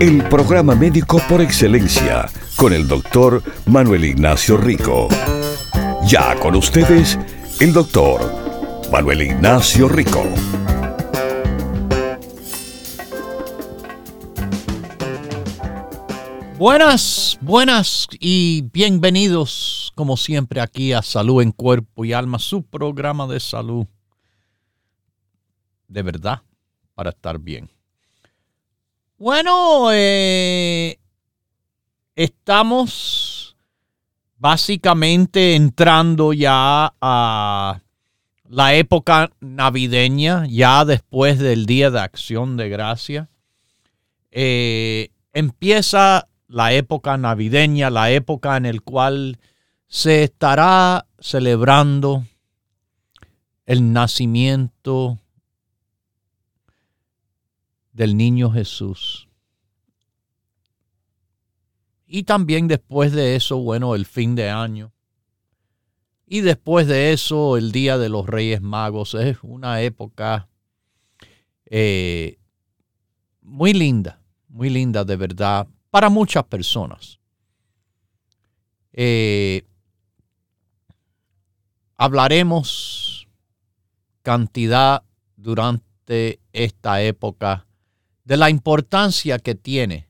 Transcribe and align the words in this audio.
El 0.00 0.22
programa 0.28 0.74
médico 0.74 1.20
por 1.28 1.40
excelencia 1.40 2.28
con 2.56 2.72
el 2.72 2.88
doctor 2.88 3.42
Manuel 3.66 4.04
Ignacio 4.04 4.56
Rico. 4.56 5.08
Ya 6.06 6.38
con 6.40 6.54
ustedes, 6.56 7.18
el 7.60 7.72
doctor 7.72 8.20
Manuel 8.90 9.22
Ignacio 9.22 9.88
Rico. 9.88 10.24
Buenas, 16.58 17.38
buenas 17.40 18.08
y 18.20 18.62
bienvenidos 18.72 19.92
como 19.94 20.16
siempre 20.16 20.60
aquí 20.60 20.92
a 20.92 21.02
Salud 21.02 21.42
en 21.42 21.52
Cuerpo 21.52 22.04
y 22.04 22.12
Alma, 22.12 22.38
su 22.38 22.62
programa 22.62 23.26
de 23.26 23.40
salud 23.40 23.86
de 25.92 26.02
verdad 26.02 26.42
para 26.94 27.10
estar 27.10 27.38
bien. 27.38 27.71
Bueno, 29.24 29.90
eh, 29.92 30.98
estamos 32.16 33.56
básicamente 34.36 35.54
entrando 35.54 36.32
ya 36.32 36.92
a 37.00 37.82
la 38.48 38.74
época 38.74 39.30
navideña, 39.38 40.44
ya 40.48 40.84
después 40.84 41.38
del 41.38 41.66
Día 41.66 41.92
de 41.92 42.00
Acción 42.00 42.56
de 42.56 42.68
Gracia. 42.68 43.30
Eh, 44.32 45.10
empieza 45.32 46.26
la 46.48 46.72
época 46.72 47.16
navideña, 47.16 47.90
la 47.90 48.10
época 48.10 48.56
en 48.56 48.64
la 48.64 48.80
cual 48.80 49.38
se 49.86 50.24
estará 50.24 51.06
celebrando 51.20 52.24
el 53.66 53.92
nacimiento 53.92 55.21
del 57.92 58.16
niño 58.16 58.50
Jesús. 58.50 59.28
Y 62.06 62.24
también 62.24 62.68
después 62.68 63.12
de 63.12 63.36
eso, 63.36 63.58
bueno, 63.58 63.94
el 63.94 64.04
fin 64.04 64.34
de 64.34 64.50
año. 64.50 64.92
Y 66.26 66.40
después 66.40 66.86
de 66.86 67.12
eso, 67.12 67.56
el 67.56 67.72
Día 67.72 67.98
de 67.98 68.08
los 68.08 68.26
Reyes 68.26 68.60
Magos. 68.60 69.14
Es 69.14 69.38
una 69.42 69.80
época 69.80 70.48
eh, 71.66 72.38
muy 73.40 73.72
linda, 73.72 74.20
muy 74.48 74.68
linda 74.68 75.04
de 75.04 75.16
verdad, 75.16 75.66
para 75.90 76.10
muchas 76.10 76.44
personas. 76.44 77.18
Eh, 78.92 79.64
hablaremos 81.96 83.26
cantidad 84.22 85.02
durante 85.36 86.40
esta 86.52 87.02
época 87.02 87.66
de 88.24 88.36
la 88.36 88.50
importancia 88.50 89.38
que 89.38 89.54
tiene 89.54 90.08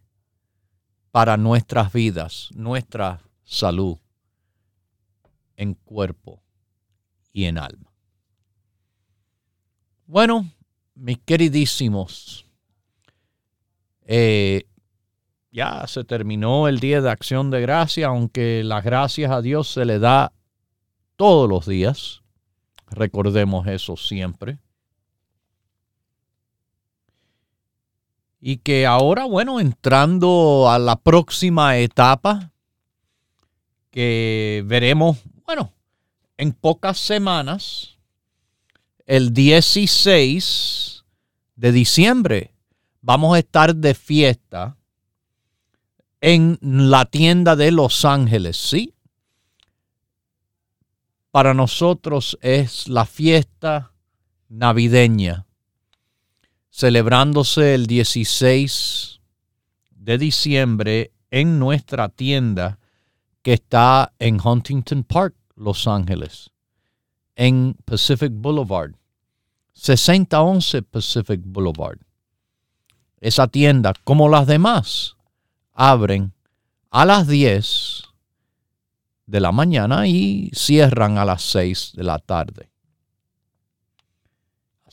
para 1.11 1.37
nuestras 1.37 1.93
vidas, 1.93 2.49
nuestra 2.55 3.21
salud 3.45 3.99
en 5.57 5.75
cuerpo 5.75 6.43
y 7.33 7.45
en 7.45 7.59
alma. 7.59 7.93
Bueno, 10.07 10.51
mis 10.95 11.19
queridísimos, 11.19 12.47
eh, 14.05 14.67
ya 15.51 15.87
se 15.87 16.05
terminó 16.05 16.69
el 16.69 16.81
día 16.81 17.01
de 17.01 17.11
acción 17.11 17.51
de 17.51 17.61
gracia, 17.61 18.09
aunque 18.09 18.63
las 18.65 18.85
gracias 18.85 19.31
a 19.31 19.43
Dios 19.43 19.69
se 19.69 19.85
le 19.85 19.99
da 19.99 20.33
todos 21.17 21.49
los 21.49 21.67
días. 21.67 22.23
Recordemos 22.89 23.67
eso 23.67 23.97
siempre. 23.97 24.59
Y 28.45 28.57
que 28.57 28.87
ahora, 28.87 29.25
bueno, 29.25 29.61
entrando 29.61 30.69
a 30.69 30.81
la 30.81 30.97
próxima 30.97 31.79
etapa, 31.79 32.51
que 33.93 34.65
veremos, 34.67 35.19
bueno, 35.47 35.73
en 36.37 36.53
pocas 36.53 36.99
semanas, 36.99 37.99
el 39.07 39.33
16 39.33 41.05
de 41.55 41.71
diciembre, 41.71 42.53
vamos 43.01 43.37
a 43.37 43.39
estar 43.39 43.77
de 43.77 43.95
fiesta 43.95 44.77
en 46.21 46.59
la 46.61 47.05
tienda 47.05 47.55
de 47.55 47.71
Los 47.71 48.05
Ángeles, 48.05 48.57
¿sí? 48.57 48.93
Para 51.31 51.55
nosotros 51.55 52.37
es 52.43 52.89
la 52.89 53.07
fiesta 53.07 53.93
navideña 54.49 55.47
celebrándose 56.73 57.75
el 57.75 57.87
16 57.87 59.21
de 59.91 60.19
diciembre 60.19 61.13
en 61.31 61.59
nuestra 61.59 62.09
tienda 62.09 62.79
que 63.43 63.53
está 63.53 64.15
en 64.19 64.41
Huntington 64.43 65.05
Park, 65.05 65.35
Los 65.55 65.87
Ángeles, 65.87 66.51
en 67.37 67.77
Pacific 67.85 68.33
Boulevard, 68.35 68.93
6011 69.75 70.83
Pacific 70.83 71.41
Boulevard. 71.45 71.99
Esa 73.21 73.49
tienda, 73.49 73.93
como 74.03 74.31
las 74.31 74.47
demás, 74.47 75.17
abren 75.75 76.33
a 76.91 77.05
las 77.05 77.29
10 77.29 78.03
de 79.27 79.41
la 79.41 79.53
mañana 79.53 80.07
y 80.07 80.51
cierran 80.55 81.19
a 81.19 81.27
las 81.27 81.43
6 81.43 81.93
de 81.95 82.03
la 82.03 82.19
tarde. 82.19 82.72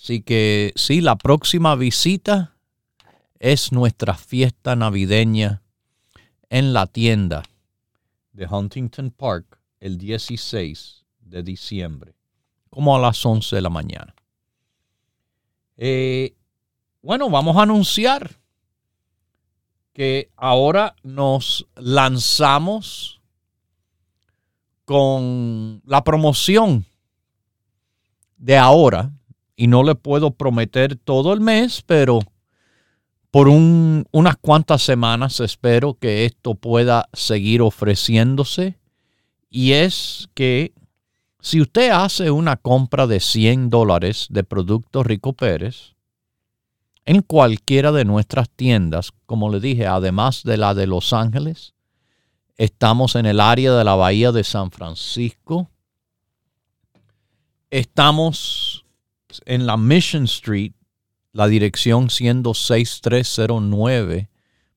Así 0.02 0.22
que 0.22 0.72
sí, 0.76 1.02
la 1.02 1.18
próxima 1.18 1.76
visita 1.76 2.56
es 3.38 3.74
nuestra 3.74 4.16
fiesta 4.16 4.76
navideña 4.76 5.62
en 6.50 6.72
la 6.72 6.88
tienda 6.88 7.44
de 8.32 8.48
Huntington 8.48 9.12
Park 9.12 9.60
el 9.82 9.98
16 9.98 11.06
de 11.20 11.44
diciembre, 11.44 12.16
como 12.70 12.96
a 12.96 13.00
las 13.00 13.24
11 13.26 13.58
de 13.58 13.62
la 13.62 13.70
mañana. 13.70 14.16
Eh, 15.76 16.34
bueno, 17.02 17.30
vamos 17.30 17.58
a 17.58 17.64
anunciar 17.64 18.40
que 19.92 20.32
ahora 20.38 20.96
nos 21.04 21.68
lanzamos 21.76 23.22
con 24.86 25.82
la 25.86 26.06
promoción 26.06 26.86
de 28.38 28.58
ahora 28.58 29.12
y 29.60 29.68
no 29.68 29.84
le 29.84 29.94
puedo 29.94 30.32
prometer 30.32 30.96
todo 30.96 31.34
el 31.34 31.42
mes, 31.42 31.84
pero 31.86 32.20
por 33.30 33.50
unas 33.50 34.38
cuantas 34.40 34.82
semanas 34.82 35.42
espero 35.42 35.96
que 35.96 36.24
esto 36.24 36.56
pueda 36.56 37.10
seguir 37.12 37.62
ofreciéndose. 37.62 38.80
Y 39.50 39.74
es 39.74 40.30
que 40.34 40.72
si 41.42 41.60
usted 41.60 41.90
hace 41.90 42.32
una 42.32 42.56
compra 42.56 43.06
de 43.06 43.20
100 43.20 43.70
dólares 43.70 44.28
de 44.30 44.46
productos 44.46 45.06
Rico 45.06 45.34
Pérez, 45.34 45.94
en 47.04 47.22
cualquiera 47.22 47.92
de 47.92 48.06
nuestras 48.06 48.50
tiendas, 48.50 49.12
como 49.26 49.50
le 49.50 49.60
dije, 49.60 49.88
además 49.88 50.44
de 50.44 50.56
la 50.56 50.74
de 50.74 50.88
Los 50.88 51.12
Ángeles, 51.12 51.74
estamos 52.56 53.16
en 53.16 53.26
el 53.26 53.42
área 53.42 53.74
de 53.74 53.84
la 53.84 53.96
Bahía 53.96 54.32
de 54.32 54.46
San 54.46 54.72
Francisco, 54.72 55.70
estamos 57.70 58.86
en 59.46 59.66
la 59.66 59.78
Mission 59.78 60.24
Street, 60.26 60.74
la 61.32 61.48
dirección 61.48 62.10
siendo 62.10 62.54
6309 62.54 64.30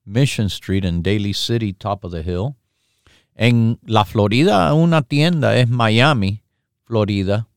Mission 0.04 0.46
Street 0.46 0.84
en 0.84 1.02
Daly 1.02 1.34
City, 1.34 1.72
top 1.72 2.04
of 2.04 2.12
the 2.12 2.22
hill. 2.22 2.56
En 3.34 3.78
la 3.86 4.04
Florida, 4.04 4.74
una 4.74 5.02
tienda 5.02 5.56
es 5.56 5.68
Miami, 5.68 6.42
Florida. 6.84 7.48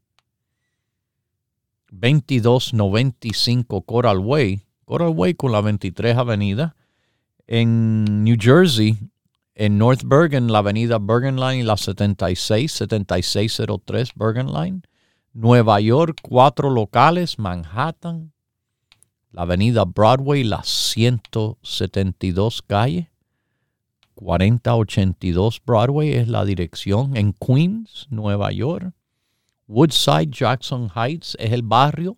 2295 1.92 3.82
Coral 3.84 4.20
Way, 4.20 4.62
Coral 4.86 5.14
Way 5.16 5.34
con 5.36 5.52
la 5.52 5.62
23 5.62 6.18
Avenida. 6.18 6.76
En 7.48 8.24
New 8.24 8.38
Jersey, 8.40 8.98
en 9.54 9.78
North 9.78 10.04
Bergen, 10.04 10.52
la 10.52 10.60
avenida 10.60 10.98
Bergen 11.00 11.38
Line 11.38 11.60
y 11.60 11.64
la 11.64 11.78
76, 11.78 12.72
7603 12.72 14.12
Bergen 14.16 14.52
Line. 14.52 14.82
Nueva 15.38 15.82
York, 15.82 16.20
cuatro 16.22 16.70
locales, 16.70 17.38
Manhattan, 17.38 18.32
la 19.32 19.42
avenida 19.42 19.84
Broadway, 19.84 20.46
la 20.46 20.64
172 20.64 22.62
calle, 22.62 23.12
4082 24.14 25.62
Broadway 25.66 26.14
es 26.14 26.30
la 26.30 26.46
dirección 26.46 27.18
en 27.18 27.34
Queens, 27.34 28.08
Nueva 28.10 28.54
York. 28.54 28.94
Woodside, 29.68 30.30
Jackson 30.32 30.90
Heights 30.96 31.36
es 31.38 31.52
el 31.52 31.64
barrio. 31.64 32.16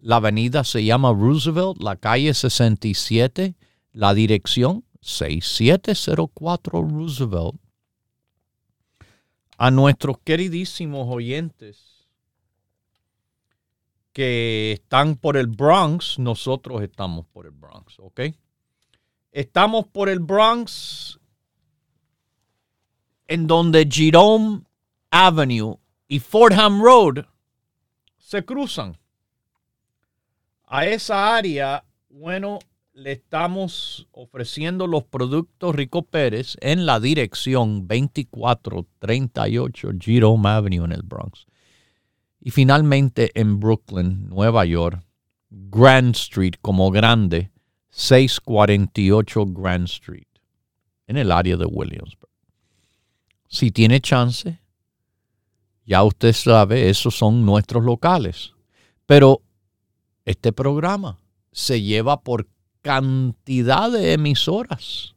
La 0.00 0.18
avenida 0.18 0.62
se 0.62 0.84
llama 0.84 1.12
Roosevelt, 1.12 1.82
la 1.82 1.96
calle 1.96 2.32
67, 2.32 3.56
la 3.90 4.14
dirección 4.14 4.84
6704 5.00 6.82
Roosevelt. 6.82 7.56
A 9.56 9.72
nuestros 9.72 10.18
queridísimos 10.18 11.08
oyentes 11.12 11.97
que 14.18 14.72
están 14.72 15.14
por 15.14 15.36
el 15.36 15.46
Bronx, 15.46 16.18
nosotros 16.18 16.82
estamos 16.82 17.24
por 17.26 17.46
el 17.46 17.52
Bronx, 17.52 18.00
¿ok? 18.00 18.22
Estamos 19.30 19.86
por 19.86 20.08
el 20.08 20.18
Bronx, 20.18 21.20
en 23.28 23.46
donde 23.46 23.86
Jerome 23.88 24.62
Avenue 25.12 25.78
y 26.08 26.18
Fordham 26.18 26.82
Road 26.82 27.26
se 28.18 28.44
cruzan. 28.44 28.98
A 30.66 30.84
esa 30.84 31.36
área, 31.36 31.84
bueno, 32.08 32.58
le 32.94 33.12
estamos 33.12 34.08
ofreciendo 34.10 34.88
los 34.88 35.04
productos 35.04 35.76
Rico 35.76 36.02
Pérez 36.02 36.56
en 36.60 36.86
la 36.86 36.98
dirección 36.98 37.86
2438 37.86 39.90
Jerome 40.00 40.48
Avenue 40.48 40.86
en 40.86 40.90
el 40.90 41.02
Bronx. 41.04 41.46
Y 42.48 42.50
finalmente 42.50 43.30
en 43.38 43.60
Brooklyn, 43.60 44.26
Nueva 44.30 44.64
York, 44.64 45.04
Grand 45.50 46.16
Street 46.16 46.54
como 46.62 46.90
grande, 46.90 47.50
648 47.90 49.44
Grand 49.48 49.84
Street, 49.84 50.28
en 51.08 51.18
el 51.18 51.30
área 51.30 51.58
de 51.58 51.66
Williamsburg. 51.66 52.32
Si 53.48 53.70
tiene 53.70 54.00
chance, 54.00 54.62
ya 55.84 56.02
usted 56.02 56.32
sabe, 56.32 56.88
esos 56.88 57.14
son 57.14 57.44
nuestros 57.44 57.84
locales. 57.84 58.54
Pero 59.04 59.42
este 60.24 60.50
programa 60.54 61.18
se 61.52 61.82
lleva 61.82 62.22
por 62.22 62.48
cantidad 62.80 63.90
de 63.90 64.14
emisoras 64.14 65.14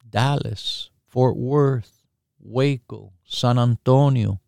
Dallas, 0.06 0.94
Fort 1.06 1.36
Worth, 1.38 1.92
Waco, 2.40 3.12
San 3.26 3.60
Antonio, 3.60 4.40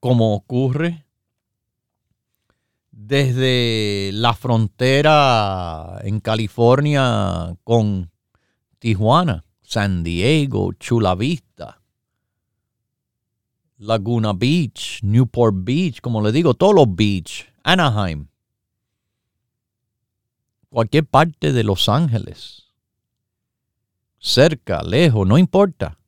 Como 0.00 0.34
ocurre 0.34 1.06
desde 2.90 4.10
la 4.12 4.34
frontera 4.34 6.00
en 6.02 6.20
California 6.20 7.56
con 7.62 8.10
Tijuana, 8.78 9.44
San 9.62 10.02
Diego, 10.02 10.72
Chula 10.72 11.14
Vista, 11.14 11.81
Laguna 13.82 14.32
Beach, 14.32 15.00
Newport 15.02 15.56
Beach, 15.64 16.00
como 16.00 16.22
le 16.22 16.30
digo, 16.30 16.54
todos 16.54 16.72
los 16.72 16.94
beach, 16.94 17.52
Anaheim, 17.64 18.28
cualquier 20.70 21.04
parte 21.04 21.52
de 21.52 21.64
Los 21.64 21.88
Ángeles, 21.88 22.72
cerca, 24.20 24.82
lejos, 24.84 25.26
no 25.26 25.36
importa. 25.36 25.98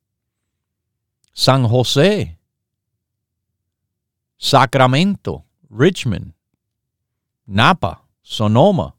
San 1.33 1.67
José, 1.67 2.39
Sacramento, 4.37 5.43
Richmond, 5.69 6.33
Napa, 7.45 8.07
Sonoma, 8.21 8.95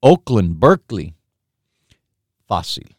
Oakland, 0.00 0.58
Berkeley. 0.58 1.14
Fácil. 2.46 2.96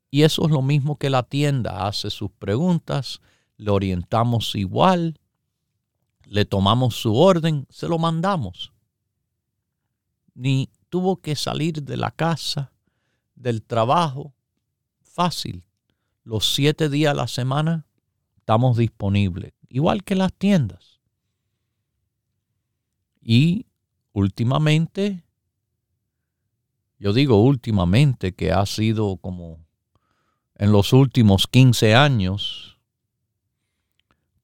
Y 0.10 0.22
eso 0.22 0.46
es 0.46 0.52
lo 0.52 0.62
mismo 0.62 0.96
que 0.96 1.10
la 1.10 1.24
tienda 1.24 1.86
hace 1.86 2.10
sus 2.10 2.32
preguntas 2.32 3.20
le 3.58 3.72
orientamos 3.72 4.56
igual, 4.56 5.20
le 6.24 6.46
tomamos 6.46 6.96
su 6.96 7.18
orden, 7.18 7.68
se 7.70 7.90
lo 7.90 8.00
mandamos. 8.00 8.72
Ni 10.34 10.70
tuvo 10.88 11.18
que 11.18 11.36
salir 11.36 11.84
de 11.84 11.98
la 11.98 12.12
casa, 12.12 12.72
del 13.36 13.64
trabajo, 13.64 14.34
fácil. 15.02 15.66
Los 16.24 16.54
siete 16.54 16.88
días 16.88 17.12
a 17.12 17.16
la 17.16 17.28
semana 17.28 17.84
estamos 18.48 18.78
disponibles, 18.78 19.52
igual 19.70 20.04
que 20.04 20.16
las 20.16 20.34
tiendas. 20.34 21.00
Y 23.22 23.66
últimamente, 24.14 25.24
yo 27.00 27.14
digo 27.14 27.44
últimamente 27.44 28.34
que 28.34 28.52
ha 28.52 28.66
sido 28.66 29.18
como 29.18 29.66
en 30.56 30.72
los 30.72 30.94
últimos 30.94 31.48
15 31.48 31.96
años, 31.96 32.80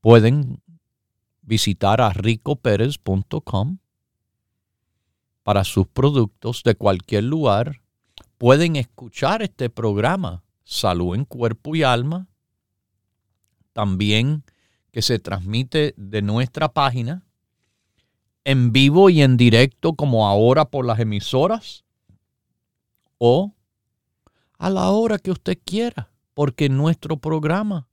pueden 0.01 0.61
visitar 1.41 2.01
a 2.01 2.09
ricoperez.com 2.11 3.77
para 5.43 5.63
sus 5.63 5.87
productos 5.87 6.63
de 6.63 6.75
cualquier 6.75 7.25
lugar, 7.25 7.81
pueden 8.37 8.75
escuchar 8.75 9.41
este 9.41 9.69
programa, 9.69 10.43
Salud 10.63 11.15
en 11.15 11.25
Cuerpo 11.25 11.75
y 11.75 11.83
Alma, 11.83 12.27
también 13.73 14.43
que 14.93 15.01
se 15.01 15.17
transmite 15.17 15.95
de 15.97 16.21
nuestra 16.21 16.71
página, 16.71 17.25
en 18.45 18.71
vivo 18.71 19.09
y 19.09 19.23
en 19.23 19.37
directo 19.37 19.95
como 19.95 20.27
ahora 20.27 20.65
por 20.65 20.85
las 20.85 20.99
emisoras, 20.99 21.83
o 23.17 23.55
a 24.59 24.69
la 24.69 24.91
hora 24.91 25.17
que 25.17 25.31
usted 25.31 25.57
quiera, 25.65 26.11
porque 26.35 26.69
nuestro 26.69 27.17
programa 27.17 27.87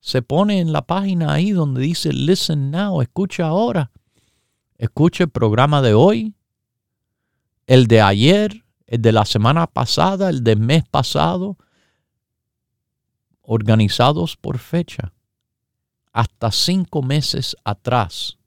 se 0.00 0.22
pone 0.22 0.60
en 0.60 0.72
la 0.72 0.86
página 0.86 1.34
ahí 1.34 1.50
donde 1.50 1.82
dice 1.82 2.14
Listen 2.14 2.70
Now, 2.70 3.02
escucha 3.02 3.46
ahora. 3.46 3.90
Escuche 4.78 5.24
el 5.24 5.30
programa 5.30 5.82
de 5.82 5.92
hoy, 5.92 6.34
el 7.66 7.88
de 7.88 8.00
ayer, 8.00 8.64
el 8.86 9.02
de 9.02 9.12
la 9.12 9.26
semana 9.26 9.66
pasada, 9.66 10.30
el 10.30 10.42
del 10.42 10.60
mes 10.60 10.84
pasado, 10.88 11.58
organizados 13.42 14.36
por 14.38 14.58
fecha, 14.58 15.12
hasta 16.12 16.50
cinco 16.50 17.02
meses 17.02 17.56
atrás 17.64 18.38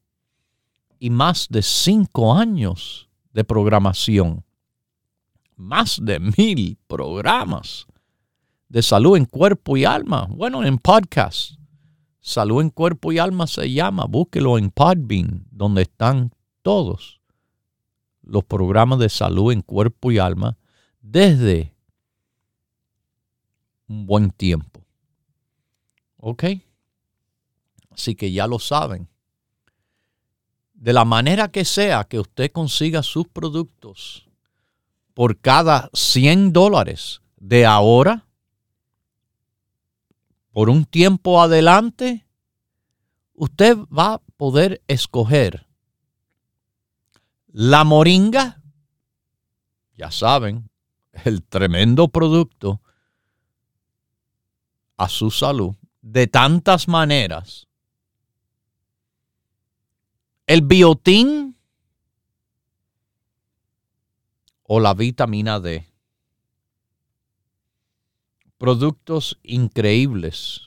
y 1.00 1.10
más 1.10 1.48
de 1.50 1.62
cinco 1.62 2.34
años 2.34 3.10
de 3.34 3.44
programación, 3.44 4.44
más 5.56 6.00
de 6.02 6.20
mil 6.20 6.78
programas 6.88 7.88
de 8.70 8.82
salud 8.82 9.18
en 9.18 9.26
cuerpo 9.26 9.76
y 9.78 9.86
alma. 9.86 10.28
Bueno, 10.30 10.64
en 10.64 10.78
podcast. 10.78 11.54
Salud 12.20 12.62
en 12.62 12.70
cuerpo 12.70 13.12
y 13.12 13.18
alma 13.18 13.48
se 13.48 13.72
llama. 13.72 14.06
Búsquelo 14.06 14.58
en 14.58 14.70
Podbean, 14.70 15.46
donde 15.50 15.82
están 15.82 16.32
todos 16.62 17.20
los 18.22 18.44
programas 18.44 19.00
de 19.00 19.10
salud 19.10 19.52
en 19.52 19.62
cuerpo 19.62 20.12
y 20.12 20.20
alma 20.20 20.58
desde 21.02 21.76
un 23.88 24.06
buen 24.06 24.30
tiempo. 24.30 24.86
¿Ok? 26.18 26.44
Así 28.02 28.16
que 28.16 28.32
ya 28.32 28.48
lo 28.48 28.58
saben. 28.58 29.08
De 30.74 30.92
la 30.92 31.06
manera 31.06 31.52
que 31.52 31.66
sea 31.66 32.04
que 32.06 32.20
usted 32.20 32.52
consiga 32.52 33.04
sus 33.04 33.28
productos 33.28 34.28
por 35.14 35.38
cada 35.38 35.88
100 35.94 36.52
dólares 36.52 37.22
de 37.38 37.68
ahora, 37.68 38.26
por 40.52 40.72
un 40.72 40.86
tiempo 40.86 41.44
adelante, 41.44 42.26
usted 43.34 43.78
va 43.96 44.16
a 44.16 44.22
poder 44.36 44.82
escoger 44.88 45.68
la 47.50 47.84
moringa, 47.84 48.64
ya 49.96 50.10
saben, 50.10 50.72
el 51.24 51.44
tremendo 51.44 52.08
producto 52.08 52.82
a 54.98 55.08
su 55.08 55.30
salud 55.30 55.76
de 56.02 56.26
tantas 56.26 56.88
maneras. 56.88 57.68
El 60.52 60.64
biotín 60.64 61.56
o 64.64 64.82
la 64.82 64.94
vitamina 64.94 65.62
D. 65.62 65.88
Productos 68.58 69.40
increíbles 69.44 70.64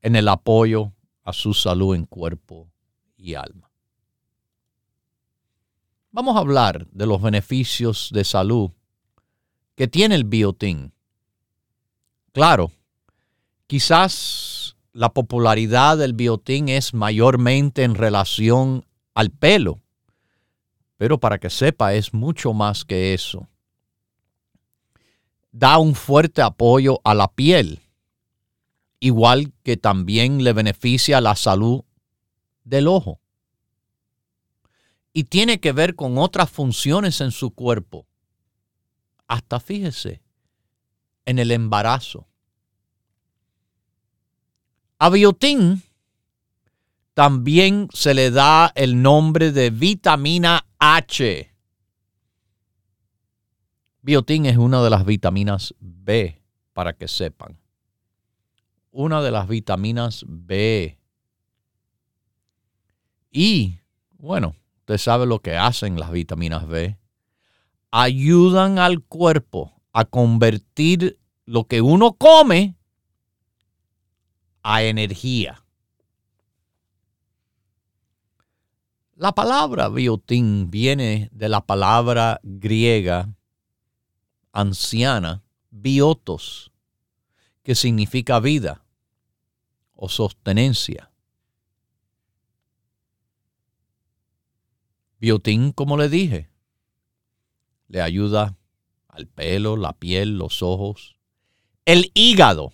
en 0.00 0.16
el 0.16 0.28
apoyo 0.28 0.94
a 1.24 1.34
su 1.34 1.52
salud 1.52 1.94
en 1.94 2.06
cuerpo 2.06 2.70
y 3.18 3.34
alma. 3.34 3.70
Vamos 6.10 6.34
a 6.34 6.38
hablar 6.38 6.86
de 6.86 7.04
los 7.04 7.20
beneficios 7.20 8.08
de 8.14 8.24
salud 8.24 8.70
que 9.74 9.88
tiene 9.88 10.14
el 10.14 10.24
biotín. 10.24 10.94
Claro, 12.32 12.72
quizás 13.66 14.78
la 14.94 15.12
popularidad 15.12 15.98
del 15.98 16.14
biotín 16.14 16.70
es 16.70 16.94
mayormente 16.94 17.82
en 17.82 17.94
relación 17.94 18.87
al 19.18 19.32
pelo, 19.32 19.80
pero 20.96 21.18
para 21.18 21.38
que 21.38 21.50
sepa 21.50 21.92
es 21.94 22.14
mucho 22.14 22.52
más 22.52 22.84
que 22.84 23.14
eso. 23.14 23.48
Da 25.50 25.78
un 25.78 25.96
fuerte 25.96 26.40
apoyo 26.40 27.00
a 27.02 27.14
la 27.14 27.26
piel, 27.26 27.80
igual 29.00 29.52
que 29.64 29.76
también 29.76 30.44
le 30.44 30.52
beneficia 30.52 31.20
la 31.20 31.34
salud 31.34 31.82
del 32.62 32.86
ojo 32.86 33.18
y 35.12 35.24
tiene 35.24 35.58
que 35.58 35.72
ver 35.72 35.96
con 35.96 36.16
otras 36.16 36.48
funciones 36.48 37.20
en 37.20 37.32
su 37.32 37.50
cuerpo. 37.50 38.06
Hasta 39.26 39.58
fíjese, 39.58 40.22
en 41.24 41.40
el 41.40 41.50
embarazo. 41.50 42.28
A 45.00 45.10
biotín 45.10 45.82
también 47.18 47.88
se 47.92 48.14
le 48.14 48.30
da 48.30 48.70
el 48.76 49.02
nombre 49.02 49.50
de 49.50 49.70
vitamina 49.70 50.64
H. 50.78 51.52
Biotín 54.02 54.46
es 54.46 54.56
una 54.56 54.84
de 54.84 54.90
las 54.90 55.04
vitaminas 55.04 55.74
B, 55.80 56.40
para 56.72 56.92
que 56.92 57.08
sepan. 57.08 57.58
Una 58.92 59.20
de 59.20 59.32
las 59.32 59.48
vitaminas 59.48 60.24
B. 60.28 60.96
Y, 63.32 63.80
bueno, 64.12 64.54
Usted 64.88 64.98
sabe 64.98 65.26
lo 65.26 65.40
que 65.40 65.56
hacen 65.56 65.98
las 65.98 66.12
vitaminas 66.12 66.68
B. 66.68 66.96
Ayudan 67.90 68.78
al 68.78 69.02
cuerpo 69.02 69.82
a 69.92 70.04
convertir 70.04 71.18
lo 71.46 71.64
que 71.64 71.82
uno 71.82 72.12
come 72.12 72.76
a 74.62 74.84
energía. 74.84 75.64
La 79.18 79.32
palabra 79.32 79.88
biotín 79.88 80.70
viene 80.70 81.28
de 81.32 81.48
la 81.48 81.66
palabra 81.66 82.38
griega 82.44 83.34
anciana, 84.52 85.42
biotos, 85.70 86.70
que 87.64 87.74
significa 87.74 88.38
vida 88.38 88.84
o 89.96 90.08
sostenencia. 90.08 91.10
Biotín, 95.18 95.72
como 95.72 95.96
le 95.96 96.08
dije, 96.08 96.48
le 97.88 98.00
ayuda 98.00 98.56
al 99.08 99.26
pelo, 99.26 99.76
la 99.76 99.94
piel, 99.94 100.38
los 100.38 100.62
ojos, 100.62 101.16
el 101.86 102.12
hígado 102.14 102.72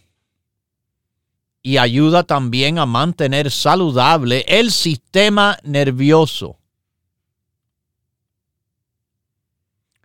y 1.67 1.79
ayuda 1.79 2.25
también 2.25 2.79
a 2.79 2.85
mantener 2.85 3.51
saludable 3.51 4.45
el 4.47 4.71
sistema 4.71 5.57
nervioso. 5.65 6.59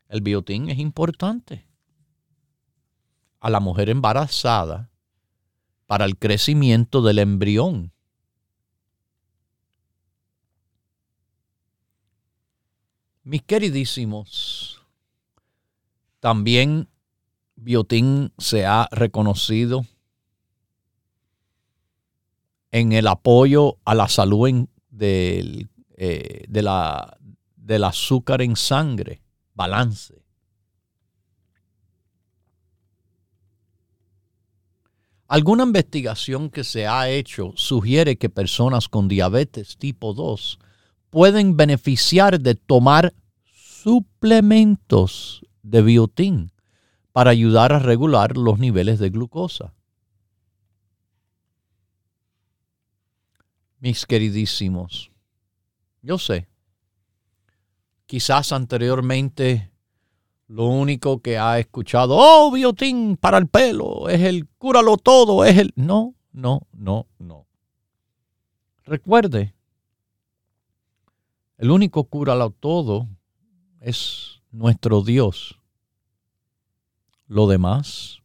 El 0.08 0.22
biotín 0.22 0.70
es 0.70 0.80
importante 0.80 1.68
a 3.42 3.50
la 3.50 3.60
mujer 3.60 3.90
embarazada 3.90 4.90
para 5.86 6.06
el 6.06 6.18
crecimiento 6.18 7.02
del 7.02 7.20
embrión. 7.20 7.92
Mis 13.24 13.44
queridísimos, 13.44 14.82
también 16.22 16.88
Biotín 17.58 18.32
se 18.38 18.66
ha 18.66 18.88
reconocido 18.92 19.86
en 22.72 22.92
el 22.92 23.08
apoyo 23.08 23.78
a 23.86 23.96
la 23.96 24.08
salud 24.08 24.68
eh, 25.00 25.66
de 26.48 26.62
la, 26.62 27.18
del 27.56 27.84
azúcar 27.84 28.42
en 28.42 28.56
sangre, 28.56 29.22
balance. 29.54 30.20
Alguna 35.28 35.64
investigación 35.64 36.50
que 36.50 36.64
se 36.64 36.88
ha 36.88 37.08
hecho 37.08 37.54
sugiere 37.56 38.18
que 38.18 38.30
personas 38.30 38.90
con 38.90 39.08
diabetes 39.08 39.78
tipo 39.78 40.16
2 40.16 40.58
pueden 41.12 41.56
beneficiar 41.56 42.40
de 42.40 42.56
tomar 42.56 43.14
suplementos 43.54 45.46
de 45.62 45.84
biotín 45.84 46.52
para 47.12 47.30
ayudar 47.30 47.74
a 47.74 47.80
regular 47.80 48.38
los 48.38 48.58
niveles 48.58 48.98
de 48.98 49.10
glucosa. 49.10 49.74
Mis 53.80 54.06
queridísimos, 54.06 55.12
yo 56.02 56.18
sé, 56.18 56.48
quizás 58.06 58.52
anteriormente 58.52 59.72
lo 60.48 60.66
único 60.66 61.22
que 61.22 61.38
ha 61.38 61.60
escuchado, 61.60 62.18
oh, 62.18 62.52
biotín 62.52 63.18
para 63.18 63.38
el 63.38 63.48
pelo, 63.48 64.10
es 64.10 64.22
el 64.22 64.48
cúralo 64.58 64.98
todo, 64.98 65.46
es 65.46 65.58
el... 65.58 65.72
No, 65.76 66.16
no, 66.32 66.68
no, 66.74 67.08
no. 67.20 67.46
Recuerde, 68.84 69.54
el 71.58 71.70
único 71.70 72.06
cúralo 72.06 72.50
todo 72.50 73.08
es 73.80 74.42
nuestro 74.52 75.04
Dios. 75.04 75.60
Lo 77.28 77.46
demás, 77.46 78.24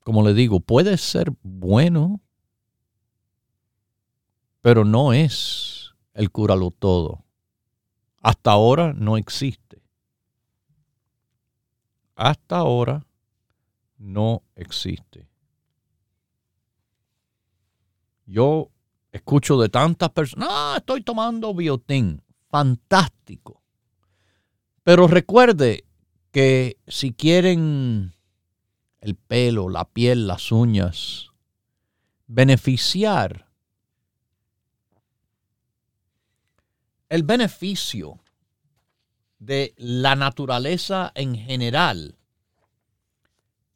como 0.00 0.22
le 0.22 0.34
digo, 0.34 0.60
puede 0.60 0.98
ser 0.98 1.32
bueno, 1.42 2.20
pero 4.62 4.84
no 4.84 5.12
es 5.12 5.94
el 6.14 6.30
cúralo 6.30 6.70
todo. 6.70 7.24
Hasta 8.22 8.52
ahora 8.52 8.94
no 8.94 9.16
existe. 9.16 9.82
Hasta 12.14 12.56
ahora 12.58 13.04
no 13.98 14.42
existe. 14.54 15.28
Yo 18.24 18.70
escucho 19.10 19.60
de 19.60 19.68
tantas 19.68 20.10
personas, 20.10 20.48
ah, 20.50 20.74
estoy 20.78 21.02
tomando 21.02 21.52
biotín, 21.52 22.22
fantástico. 22.48 23.62
Pero 24.84 25.08
recuerde 25.08 25.84
que 26.30 26.78
si 26.86 27.12
quieren 27.12 28.14
el 29.00 29.16
pelo, 29.16 29.68
la 29.68 29.84
piel, 29.84 30.28
las 30.28 30.52
uñas, 30.52 31.30
beneficiar, 32.26 33.51
el 37.12 37.24
beneficio 37.24 38.18
de 39.38 39.74
la 39.76 40.16
naturaleza 40.16 41.12
en 41.14 41.34
general 41.34 42.16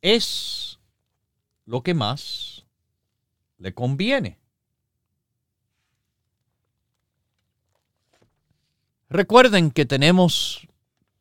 es 0.00 0.78
lo 1.66 1.82
que 1.82 1.92
más 1.92 2.64
le 3.58 3.74
conviene. 3.74 4.38
Recuerden 9.10 9.70
que 9.70 9.84
tenemos 9.84 10.66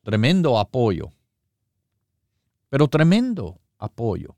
tremendo 0.02 0.58
apoyo, 0.58 1.12
pero 2.70 2.88
tremendo 2.88 3.60
apoyo. 3.78 4.38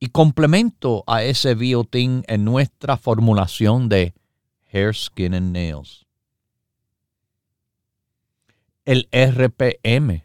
Y 0.00 0.06
complemento 0.06 1.04
a 1.06 1.24
ese 1.24 1.54
biotin 1.54 2.24
en 2.26 2.46
nuestra 2.46 2.96
formulación 2.96 3.90
de 3.90 4.14
Hair, 4.70 4.94
Skin 4.94 5.34
and 5.34 5.52
Nails. 5.52 6.06
El 8.84 9.08
RPM, 9.12 10.24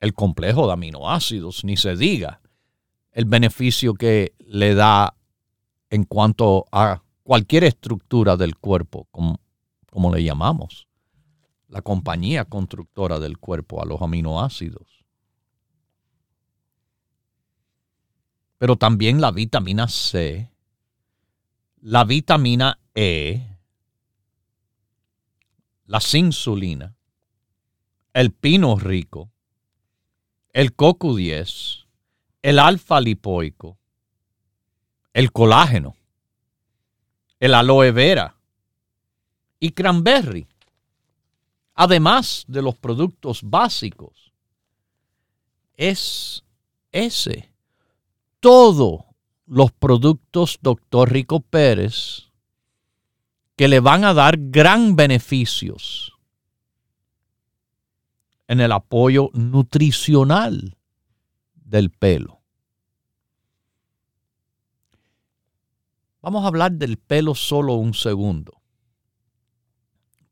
el 0.00 0.14
complejo 0.14 0.66
de 0.66 0.72
aminoácidos, 0.72 1.64
ni 1.64 1.76
se 1.76 1.96
diga 1.96 2.40
el 3.12 3.26
beneficio 3.26 3.94
que 3.94 4.34
le 4.38 4.74
da 4.74 5.16
en 5.90 6.04
cuanto 6.04 6.66
a 6.72 7.02
cualquier 7.22 7.64
estructura 7.64 8.36
del 8.36 8.56
cuerpo, 8.56 9.06
como, 9.10 9.40
como 9.90 10.14
le 10.14 10.24
llamamos, 10.24 10.88
la 11.68 11.82
compañía 11.82 12.44
constructora 12.44 13.18
del 13.18 13.38
cuerpo 13.38 13.82
a 13.82 13.86
los 13.86 14.02
aminoácidos. 14.02 15.04
Pero 18.58 18.76
también 18.76 19.20
la 19.20 19.30
vitamina 19.30 19.88
C, 19.88 20.50
la 21.84 22.04
vitamina 22.04 22.78
E, 22.94 23.58
la 25.86 26.00
insulina, 26.12 26.94
el 28.12 28.32
pino 28.32 28.76
rico, 28.76 29.30
el 30.52 30.74
CoQ10, 30.76 31.86
el 32.42 32.58
alfa 32.58 33.00
lipoico, 33.00 33.78
el 35.12 35.30
colágeno 35.30 35.94
el 37.38 37.52
aloe 37.52 37.92
vera 37.92 38.34
y 39.60 39.72
cranberry, 39.72 40.46
además 41.74 42.44
de 42.48 42.62
los 42.62 42.74
productos 42.76 43.42
básicos. 43.42 44.32
Es 45.76 46.42
ese. 46.90 47.52
Todos 48.40 49.02
los 49.46 49.72
productos 49.72 50.58
Dr. 50.62 51.10
Rico 51.10 51.40
Pérez 51.40 52.30
que 53.56 53.68
le 53.68 53.80
van 53.80 54.04
a 54.04 54.14
dar 54.14 54.36
gran 54.38 54.96
beneficios 54.96 56.12
en 58.48 58.60
el 58.60 58.72
apoyo 58.72 59.30
nutricional 59.32 60.76
del 61.54 61.90
pelo. 61.90 62.40
Vamos 66.20 66.44
a 66.44 66.48
hablar 66.48 66.72
del 66.72 66.96
pelo 66.96 67.34
solo 67.34 67.74
un 67.74 67.94
segundo. 67.94 68.62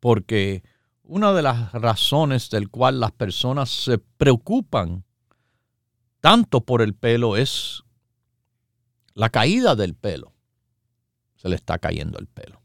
Porque 0.00 0.62
una 1.02 1.32
de 1.32 1.42
las 1.42 1.72
razones 1.72 2.50
del 2.50 2.70
cual 2.70 2.98
las 2.98 3.12
personas 3.12 3.70
se 3.70 3.98
preocupan 3.98 5.04
tanto 6.20 6.62
por 6.62 6.80
el 6.80 6.94
pelo 6.94 7.36
es 7.36 7.82
la 9.14 9.30
caída 9.30 9.74
del 9.74 9.94
pelo. 9.94 10.32
Se 11.36 11.48
le 11.48 11.56
está 11.56 11.78
cayendo 11.78 12.18
el 12.18 12.26
pelo. 12.26 12.60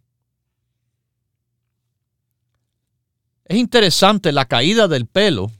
Es 3.45 3.57
interesante 3.57 4.31
la 4.31 4.45
caída 4.45 4.87
del 4.87 5.05
pelo. 5.05 5.51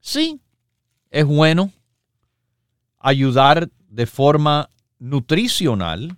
Sí, 0.00 0.40
es 1.10 1.26
bueno 1.26 1.72
ayudar 2.98 3.70
de 3.88 4.06
forma 4.06 4.70
nutricional, 4.98 6.16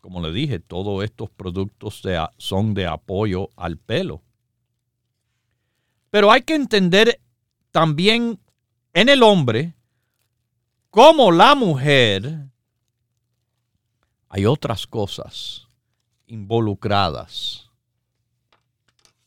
como 0.00 0.20
le 0.20 0.32
dije, 0.32 0.58
todos 0.58 1.04
estos 1.04 1.30
productos 1.30 2.02
son 2.38 2.74
de 2.74 2.86
apoyo 2.86 3.50
al 3.56 3.78
pelo. 3.78 4.22
Pero 6.10 6.30
hay 6.30 6.42
que 6.42 6.54
entender 6.54 7.20
también 7.70 8.40
en 8.92 9.08
el 9.08 9.22
hombre 9.22 9.74
como 10.94 11.32
la 11.32 11.56
mujer 11.56 12.46
hay 14.28 14.46
otras 14.46 14.86
cosas 14.86 15.66
involucradas 16.28 17.68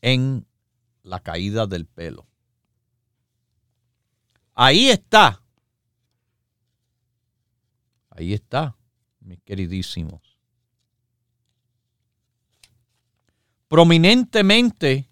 en 0.01 0.47
la 1.03 1.19
caída 1.19 1.67
del 1.67 1.85
pelo. 1.85 2.25
Ahí 4.53 4.87
está. 4.87 5.41
Ahí 8.11 8.33
está 8.33 8.77
mis 9.19 9.41
queridísimos. 9.41 10.21
Prominentemente 13.67 15.09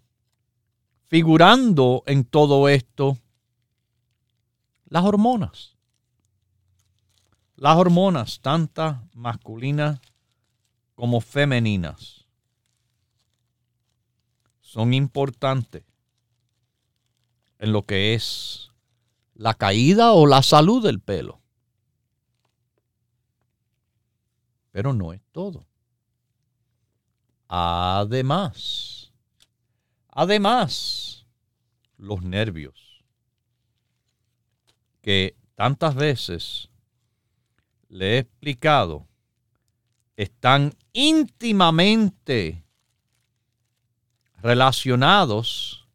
figurando 1.04 2.04
en 2.06 2.24
todo 2.24 2.70
esto 2.70 3.18
las 4.86 5.04
hormonas. 5.04 5.75
Las 7.56 7.78
hormonas, 7.78 8.42
tantas 8.42 8.98
masculinas 9.14 10.02
como 10.96 11.22
femeninas, 11.22 12.26
son 14.60 14.94
importantes 14.94 15.84
en 17.60 17.72
lo 17.72 17.84
que 17.86 18.14
es 18.14 18.72
la 19.34 19.54
caída 19.54 20.12
o 20.12 20.28
la 20.28 20.44
salud 20.44 20.84
del 20.84 21.00
pelo. 21.00 21.42
Pero 24.72 24.94
no 24.94 25.14
es 25.14 25.22
todo. 25.32 25.66
Además, 27.48 29.14
además, 30.10 31.26
los 31.98 32.22
nervios, 32.24 33.04
que 35.02 35.38
tantas 35.56 35.96
veces 35.96 36.70
le 37.96 38.16
he 38.16 38.18
explicado, 38.18 39.08
están 40.18 40.74
íntimamente 40.92 42.66
relacionados 44.42 45.88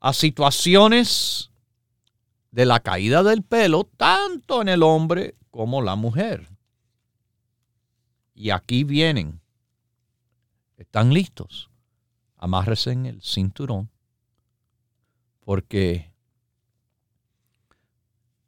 a 0.00 0.12
situaciones 0.12 1.52
de 2.50 2.66
la 2.66 2.80
caída 2.80 3.22
del 3.22 3.44
pelo, 3.44 3.84
tanto 3.84 4.60
en 4.60 4.68
el 4.68 4.82
hombre 4.82 5.36
como 5.52 5.80
la 5.80 5.94
mujer. 5.94 6.48
Y 8.34 8.50
aquí 8.50 8.82
vienen. 8.82 9.40
¿Están 10.76 11.14
listos? 11.14 11.70
Amárrese 12.36 12.90
el 12.90 13.22
cinturón. 13.22 13.88
Porque 15.38 16.12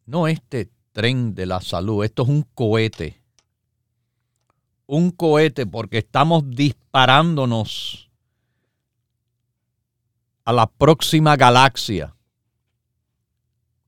no 0.05 0.27
este 0.27 0.76
tren 0.97 1.35
de 1.35 1.45
la 1.45 1.61
salud, 1.61 2.03
esto 2.07 2.23
es 2.23 2.31
un 2.31 2.43
cohete. 2.55 3.21
Un 4.87 5.11
cohete 5.11 5.67
porque 5.67 5.99
estamos 5.99 6.49
disparándonos 6.49 8.11
a 10.47 10.55
la 10.55 10.67
próxima 10.67 11.37
galaxia 11.37 12.17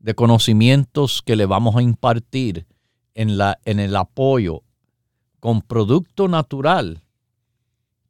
de 0.01 0.14
conocimientos 0.14 1.23
que 1.23 1.35
le 1.35 1.47
vamos 1.47 1.77
a 1.77 1.83
impartir 1.83 2.66
en, 3.14 3.38
la, 3.38 3.59
en 3.64 3.81
el 3.81 3.97
apoyo 3.97 4.62
con 5.40 5.62
producto 5.62 6.29
natural 6.29 7.03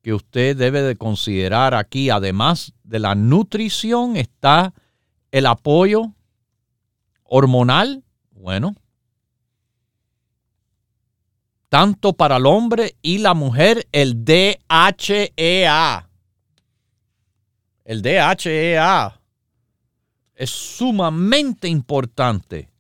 que 0.03 0.13
usted 0.13 0.57
debe 0.57 0.83
de 0.83 0.97
considerar 0.97 1.73
aquí, 1.73 2.11
además 2.11 2.73
de 2.83 2.99
la 2.99 3.15
nutrición, 3.15 4.17
está 4.17 4.75
el 5.31 5.47
apoyo 5.47 6.15
hormonal. 7.23 8.03
Bueno, 8.33 8.75
tanto 11.69 12.15
para 12.15 12.37
el 12.37 12.47
hombre 12.47 12.97
y 13.03 13.19
la 13.19 13.35
mujer, 13.35 13.87
el 13.93 14.25
DHEA. 14.25 16.09
El 17.85 18.03
DHEA 18.03 19.21
es 20.35 20.51
sumamente 20.51 21.69
importante 21.69 22.71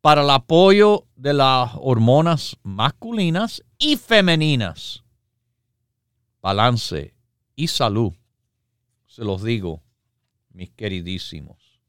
para 0.00 0.22
el 0.22 0.30
apoyo 0.30 1.06
de 1.14 1.34
las 1.34 1.72
hormonas 1.76 2.56
masculinas 2.62 3.62
y 3.78 3.96
femeninas. 3.96 5.04
Balance 6.40 7.14
y 7.54 7.68
salud, 7.68 8.14
se 9.06 9.24
los 9.24 9.42
digo, 9.42 9.82
mis 10.52 10.70
queridísimos. 10.70 11.80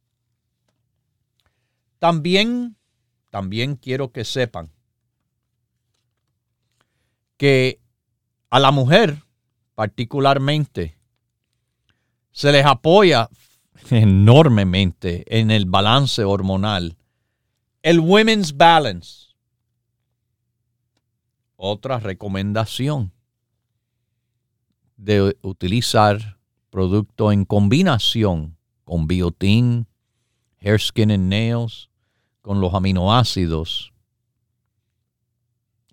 También, 1.99 2.75
también 3.29 3.75
quiero 3.75 4.11
que 4.11 4.25
sepan 4.25 4.71
que 7.41 7.81
a 8.51 8.59
la 8.59 8.69
mujer 8.69 9.17
particularmente 9.73 10.95
se 12.29 12.51
les 12.51 12.63
apoya 12.63 13.31
enormemente 13.89 15.23
en 15.39 15.49
el 15.49 15.65
balance 15.65 16.23
hormonal 16.23 16.99
el 17.81 17.99
Women's 17.99 18.55
Balance. 18.55 19.29
Otra 21.55 21.97
recomendación 21.99 23.11
de 24.95 25.35
utilizar 25.41 26.37
producto 26.69 27.31
en 27.31 27.45
combinación 27.45 28.55
con 28.83 29.07
biotin, 29.07 29.87
hair, 30.59 30.79
skin 30.79 31.09
and 31.09 31.27
nails, 31.27 31.89
con 32.43 32.61
los 32.61 32.75
aminoácidos. 32.75 33.90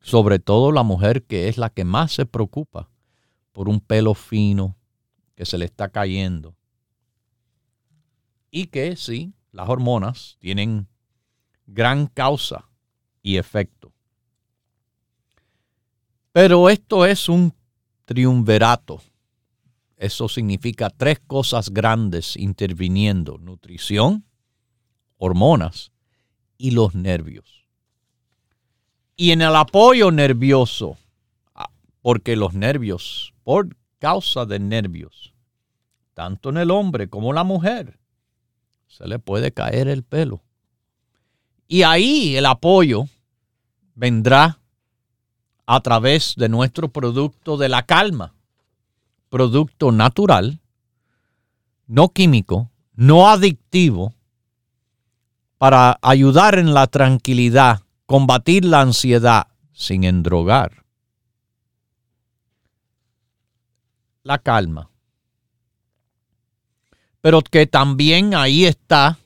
Sobre 0.09 0.39
todo 0.39 0.73
la 0.73 0.83
mujer 0.85 1.25
que 1.25 1.49
es 1.49 1.59
la 1.59 1.69
que 1.69 1.85
más 1.85 2.13
se 2.13 2.25
preocupa 2.25 2.89
por 3.53 3.69
un 3.69 3.79
pelo 3.79 4.15
fino 4.15 4.75
que 5.35 5.45
se 5.45 5.59
le 5.59 5.67
está 5.67 5.91
cayendo. 5.91 6.57
Y 8.51 8.69
que 8.69 8.97
sí, 8.97 9.35
las 9.53 9.69
hormonas 9.69 10.39
tienen 10.41 10.89
gran 11.67 12.07
causa 12.07 12.71
y 13.23 13.37
efecto. 13.37 13.93
Pero 16.33 16.71
esto 16.71 17.05
es 17.05 17.29
un 17.29 17.53
triunvirato. 18.07 19.03
Eso 19.99 20.27
significa 20.27 20.89
tres 20.89 21.21
cosas 21.21 21.69
grandes 21.69 22.35
interviniendo. 22.35 23.37
Nutrición, 23.37 24.25
hormonas 25.19 25.93
y 26.57 26.71
los 26.71 26.95
nervios. 26.95 27.58
Y 29.21 29.33
en 29.33 29.43
el 29.43 29.57
apoyo 29.57 30.13
nervioso, 30.13 30.97
ah, 31.53 31.71
porque 32.03 32.37
los 32.37 32.55
nervios, 32.55 33.35
por 33.43 33.77
causa 33.99 34.47
de 34.47 34.61
nervios, 34.61 35.35
tanto 36.15 36.51
en 36.51 36.59
el 36.59 36.71
hombre 36.71 37.09
como 37.09 37.31
en 37.31 37.35
la 37.35 37.43
mujer, 37.43 37.99
se 38.87 39.09
le 39.09 39.19
puede 39.19 39.51
caer 39.51 39.89
el 39.89 40.05
pelo. 40.05 40.41
Y 41.67 41.83
ahí 41.83 42.37
el 42.37 42.47
apoyo 42.47 43.07
vendrá 43.97 44.61
a 45.67 45.81
través 45.81 46.35
de 46.37 46.49
nuestro 46.49 46.89
producto 46.89 47.57
de 47.57 47.69
la 47.69 47.83
calma, 47.83 48.35
producto 49.31 49.91
natural, 49.91 50.61
no 51.89 52.11
químico, 52.11 52.71
no 52.95 53.29
adictivo, 53.29 54.15
para 55.59 55.99
ayudar 56.03 56.57
en 56.57 56.73
la 56.73 56.87
tranquilidad, 56.87 57.83
combatir 58.09 58.65
la 58.65 58.81
ansiedad 58.81 59.49
sin 59.71 60.03
endrogar. 60.03 60.87
La 64.23 64.39
calma. 64.39 64.91
Pero 67.21 67.43
que 67.43 67.67
también 67.67 68.35
ahí 68.35 68.65
está 68.65 69.19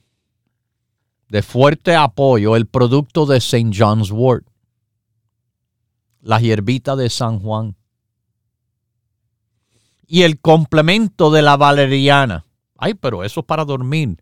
de 1.29 1.43
fuerte 1.43 1.95
apoyo 1.95 2.57
el 2.57 2.67
producto 2.67 3.25
de 3.25 3.37
St. 3.37 3.71
John's 3.73 4.11
Wort, 4.11 4.49
la 6.21 6.41
hierbita 6.41 6.97
de 6.97 7.09
San 7.09 7.39
Juan 7.39 7.77
y 10.09 10.23
el 10.23 10.41
complemento 10.41 11.31
de 11.31 11.43
la 11.43 11.57
valeriana. 11.57 12.47
Ay, 12.77 12.95
pero 12.95 13.23
eso 13.23 13.41
es 13.41 13.47
para 13.47 13.65
dormir. 13.65 14.21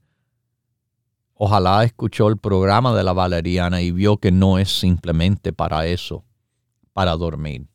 Ojalá 1.43 1.85
escuchó 1.85 2.29
el 2.29 2.37
programa 2.37 2.95
de 2.95 3.03
la 3.03 3.15
valeriana 3.15 3.81
y 3.81 3.93
vio 3.93 4.19
que 4.19 4.31
no 4.31 4.59
es 4.59 4.79
simplemente 4.79 5.55
para 5.55 5.87
eso, 5.87 6.23
para 6.93 7.17
dormir. 7.17 7.67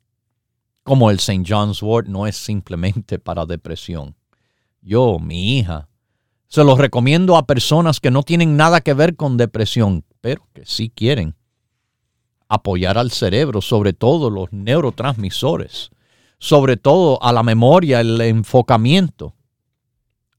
Como 0.83 1.09
el 1.09 1.15
St. 1.15 1.43
John's 1.47 1.81
Wort 1.81 2.07
no 2.07 2.27
es 2.27 2.37
simplemente 2.37 3.17
para 3.17 3.47
depresión. 3.47 4.15
Yo, 4.83 5.17
mi 5.17 5.57
hija, 5.57 5.89
se 6.47 6.63
los 6.63 6.77
recomiendo 6.77 7.37
a 7.37 7.47
personas 7.47 7.99
que 7.99 8.11
no 8.11 8.21
tienen 8.21 8.55
nada 8.55 8.81
que 8.81 8.93
ver 8.93 9.15
con 9.15 9.35
depresión, 9.35 10.05
pero 10.21 10.47
que 10.53 10.63
sí 10.67 10.91
quieren 10.91 11.35
apoyar 12.47 12.99
al 12.99 13.09
cerebro, 13.09 13.61
sobre 13.61 13.93
todo 13.93 14.29
los 14.29 14.53
neurotransmisores, 14.53 15.89
sobre 16.37 16.77
todo 16.77 17.17
a 17.23 17.33
la 17.33 17.41
memoria, 17.41 18.01
el 18.01 18.21
enfocamiento. 18.21 19.33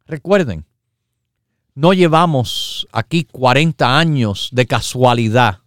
Recuerden, 0.06 0.64
no 1.76 1.92
llevamos 1.92 2.88
aquí 2.90 3.24
40 3.24 3.98
años 3.98 4.48
de 4.50 4.66
casualidad. 4.66 5.60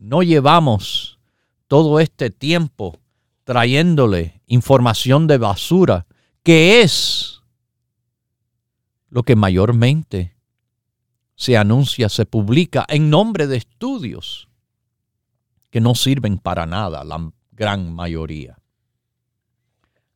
No 0.00 0.24
llevamos 0.24 1.20
todo 1.68 2.00
este 2.00 2.30
tiempo 2.30 2.98
trayéndole 3.44 4.42
información 4.48 5.28
de 5.28 5.38
basura 5.38 6.06
que 6.42 6.82
es 6.82 7.40
lo 9.10 9.22
que 9.22 9.36
mayormente 9.36 10.34
se 11.36 11.56
anuncia, 11.56 12.08
se 12.08 12.26
publica 12.26 12.84
en 12.88 13.10
nombre 13.10 13.46
de 13.46 13.58
estudios 13.58 14.48
que 15.70 15.80
no 15.80 15.94
sirven 15.94 16.38
para 16.38 16.66
nada, 16.66 17.04
la 17.04 17.30
gran 17.52 17.94
mayoría. 17.94 18.58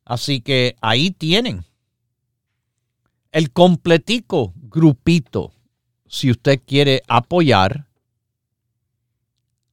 Así 0.03 0.41
que 0.41 0.75
ahí 0.81 1.11
tienen 1.11 1.63
el 3.37 3.51
completico 3.51 4.51
grupito, 4.55 5.53
si 6.07 6.31
usted 6.31 6.59
quiere 6.65 7.03
apoyar 7.07 7.85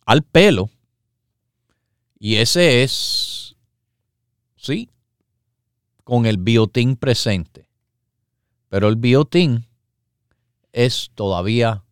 al 0.04 0.22
pelo. 0.22 0.68
Y 2.18 2.36
ese 2.36 2.82
es, 2.82 3.56
sí, 4.54 4.90
con 6.04 6.26
el 6.26 6.36
biotín 6.36 6.96
presente. 6.96 7.66
Pero 8.68 8.88
el 8.88 8.96
biotín 8.96 9.66
es 10.74 11.10
todavía 11.14 11.84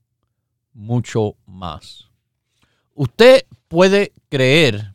mucho 0.75 1.37
más. 1.47 2.11
Usted 2.93 3.47
puede 3.69 4.13
creer 4.29 4.95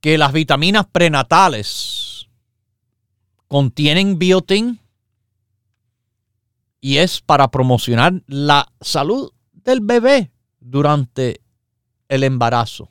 que 0.00 0.16
las 0.16 0.32
vitaminas 0.32 0.86
prenatales 0.86 2.26
contienen 3.48 4.18
biotín 4.18 4.80
y 6.80 6.98
es 6.98 7.20
para 7.20 7.50
promocionar 7.50 8.22
la 8.26 8.72
salud 8.80 9.32
del 9.52 9.80
bebé 9.80 10.32
durante 10.60 11.42
el 12.08 12.24
embarazo. 12.24 12.90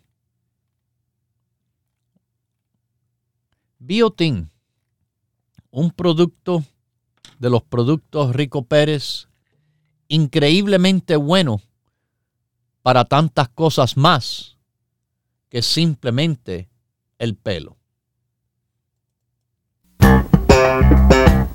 Biotín, 3.79 4.51
un 5.71 5.91
producto 5.91 6.63
de 7.39 7.49
los 7.49 7.63
productos 7.63 8.35
Rico 8.35 8.65
Pérez, 8.65 9.27
increíblemente 10.07 11.15
bueno 11.15 11.61
para 12.81 13.05
tantas 13.05 13.49
cosas 13.49 13.97
más 13.97 14.57
que 15.49 15.61
simplemente 15.61 16.69
el 17.17 17.35
pelo. 17.35 17.78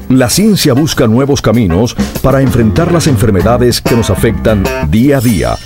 La 0.08 0.28
ciencia 0.28 0.74
busca 0.74 1.06
nuevos 1.06 1.40
caminos 1.40 1.94
para 2.20 2.40
enfrentar 2.40 2.92
las 2.92 3.06
enfermedades 3.06 3.80
que 3.80 3.94
nos 3.94 4.10
afectan 4.10 4.64
día 4.88 5.18
a 5.18 5.20
día. 5.20 5.56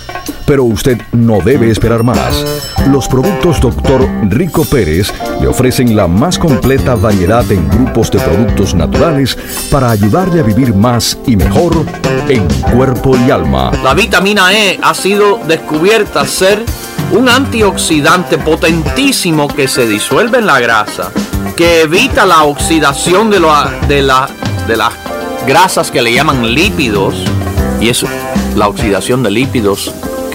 Pero 0.45 0.63
usted 0.63 1.01
no 1.11 1.39
debe 1.39 1.71
esperar 1.71 2.03
más. 2.03 2.45
Los 2.91 3.07
productos 3.07 3.59
Dr. 3.59 4.07
Rico 4.29 4.63
Pérez 4.63 5.11
le 5.41 5.47
ofrecen 5.47 5.95
la 5.95 6.07
más 6.07 6.37
completa 6.37 6.95
variedad 6.95 7.49
en 7.51 7.67
grupos 7.67 8.11
de 8.11 8.19
productos 8.19 8.75
naturales 8.75 9.37
para 9.71 9.89
ayudarle 9.89 10.41
a 10.41 10.43
vivir 10.43 10.73
más 10.75 11.17
y 11.25 11.35
mejor 11.35 11.85
en 12.29 12.47
cuerpo 12.75 13.17
y 13.17 13.31
alma. 13.31 13.71
La 13.83 13.95
vitamina 13.95 14.53
E 14.53 14.79
ha 14.81 14.93
sido 14.93 15.39
descubierta 15.47 16.25
ser 16.25 16.63
un 17.11 17.27
antioxidante 17.27 18.37
potentísimo 18.37 19.47
que 19.47 19.67
se 19.67 19.87
disuelve 19.87 20.39
en 20.39 20.45
la 20.45 20.59
grasa, 20.59 21.11
que 21.55 21.81
evita 21.81 22.25
la 22.25 22.43
oxidación 22.43 23.29
de, 23.29 23.39
de, 23.87 23.95
de 24.67 24.77
las 24.77 24.93
grasas 25.47 25.91
que 25.91 26.01
le 26.01 26.13
llaman 26.13 26.53
lípidos, 26.53 27.15
y 27.79 27.89
es 27.89 28.05
la 28.55 28.67
oxidación 28.67 29.23
de 29.23 29.31
lípidos 29.31 29.93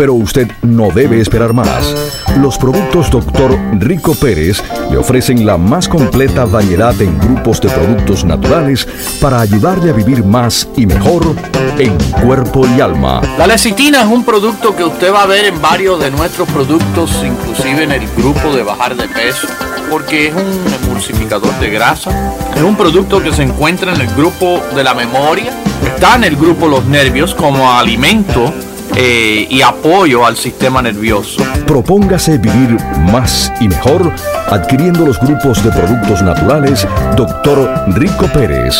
pero 0.00 0.14
usted 0.14 0.50
no 0.62 0.88
debe 0.94 1.20
esperar 1.20 1.52
más. 1.52 1.94
Los 2.38 2.56
productos 2.56 3.10
Dr. 3.10 3.54
Rico 3.80 4.14
Pérez 4.14 4.62
le 4.90 4.96
ofrecen 4.96 5.44
la 5.44 5.58
más 5.58 5.90
completa 5.90 6.46
variedad 6.46 6.98
en 7.02 7.18
grupos 7.18 7.60
de 7.60 7.68
productos 7.68 8.24
naturales 8.24 8.88
para 9.20 9.42
ayudarle 9.42 9.90
a 9.90 9.92
vivir 9.92 10.24
más 10.24 10.66
y 10.74 10.86
mejor 10.86 11.36
en 11.78 11.98
cuerpo 12.24 12.66
y 12.74 12.80
alma. 12.80 13.20
La 13.36 13.46
lecitina 13.46 14.00
es 14.00 14.06
un 14.06 14.24
producto 14.24 14.74
que 14.74 14.84
usted 14.84 15.12
va 15.12 15.24
a 15.24 15.26
ver 15.26 15.44
en 15.44 15.60
varios 15.60 16.00
de 16.00 16.10
nuestros 16.10 16.48
productos, 16.48 17.22
inclusive 17.22 17.84
en 17.84 17.92
el 17.92 18.08
grupo 18.16 18.56
de 18.56 18.62
bajar 18.62 18.96
de 18.96 19.06
peso, 19.06 19.48
porque 19.90 20.28
es 20.28 20.34
un 20.34 20.72
emulsificador 20.82 21.52
de 21.60 21.68
grasa. 21.68 22.34
Es 22.56 22.62
un 22.62 22.74
producto 22.74 23.22
que 23.22 23.34
se 23.34 23.42
encuentra 23.42 23.92
en 23.94 24.00
el 24.00 24.08
grupo 24.14 24.62
de 24.74 24.82
la 24.82 24.94
memoria, 24.94 25.52
está 25.84 26.14
en 26.14 26.24
el 26.24 26.36
grupo 26.36 26.68
los 26.68 26.86
nervios 26.86 27.34
como 27.34 27.70
alimento 27.70 28.50
eh, 28.96 29.46
y 29.48 29.62
apoyo 29.62 30.26
al 30.26 30.36
sistema 30.36 30.82
nervioso. 30.82 31.40
Propóngase 31.66 32.38
vivir 32.38 32.76
más 33.12 33.52
y 33.60 33.68
mejor 33.68 34.12
adquiriendo 34.48 35.06
los 35.06 35.20
grupos 35.20 35.62
de 35.64 35.70
productos 35.70 36.22
naturales 36.22 36.84
Dr. 37.16 37.84
Rico 37.94 38.26
Pérez. 38.32 38.74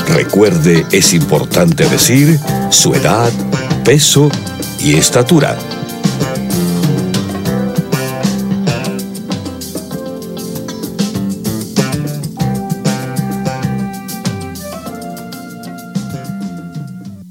Recuerde, 0.07 0.85
es 0.91 1.13
importante 1.13 1.87
decir 1.89 2.39
su 2.69 2.93
edad, 2.93 3.31
peso 3.83 4.29
y 4.83 4.95
estatura. 4.95 5.57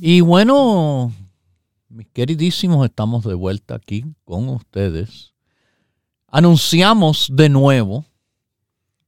Y 0.00 0.20
bueno, 0.22 1.12
mis 1.88 2.06
queridísimos, 2.08 2.84
estamos 2.86 3.24
de 3.24 3.34
vuelta 3.34 3.74
aquí 3.74 4.04
con 4.24 4.48
ustedes. 4.48 5.34
Anunciamos 6.28 7.28
de 7.32 7.48
nuevo 7.48 8.04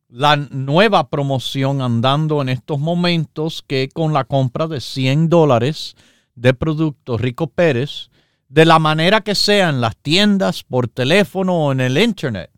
la 0.08 0.36
nueva 0.36 1.08
promoción 1.08 1.80
andando 1.80 2.42
en 2.42 2.50
estos 2.50 2.78
momentos 2.78 3.64
que 3.66 3.88
con 3.88 4.12
la 4.12 4.24
compra 4.24 4.66
de 4.66 4.80
100 4.80 5.30
dólares 5.30 5.96
de 6.34 6.52
productos 6.52 7.20
Rico 7.20 7.46
Pérez, 7.46 8.10
de 8.52 8.66
la 8.66 8.78
manera 8.78 9.22
que 9.22 9.34
sea 9.34 9.70
en 9.70 9.80
las 9.80 9.96
tiendas, 9.96 10.62
por 10.62 10.86
teléfono 10.86 11.54
o 11.54 11.72
en 11.72 11.80
el 11.80 11.96
internet, 11.96 12.50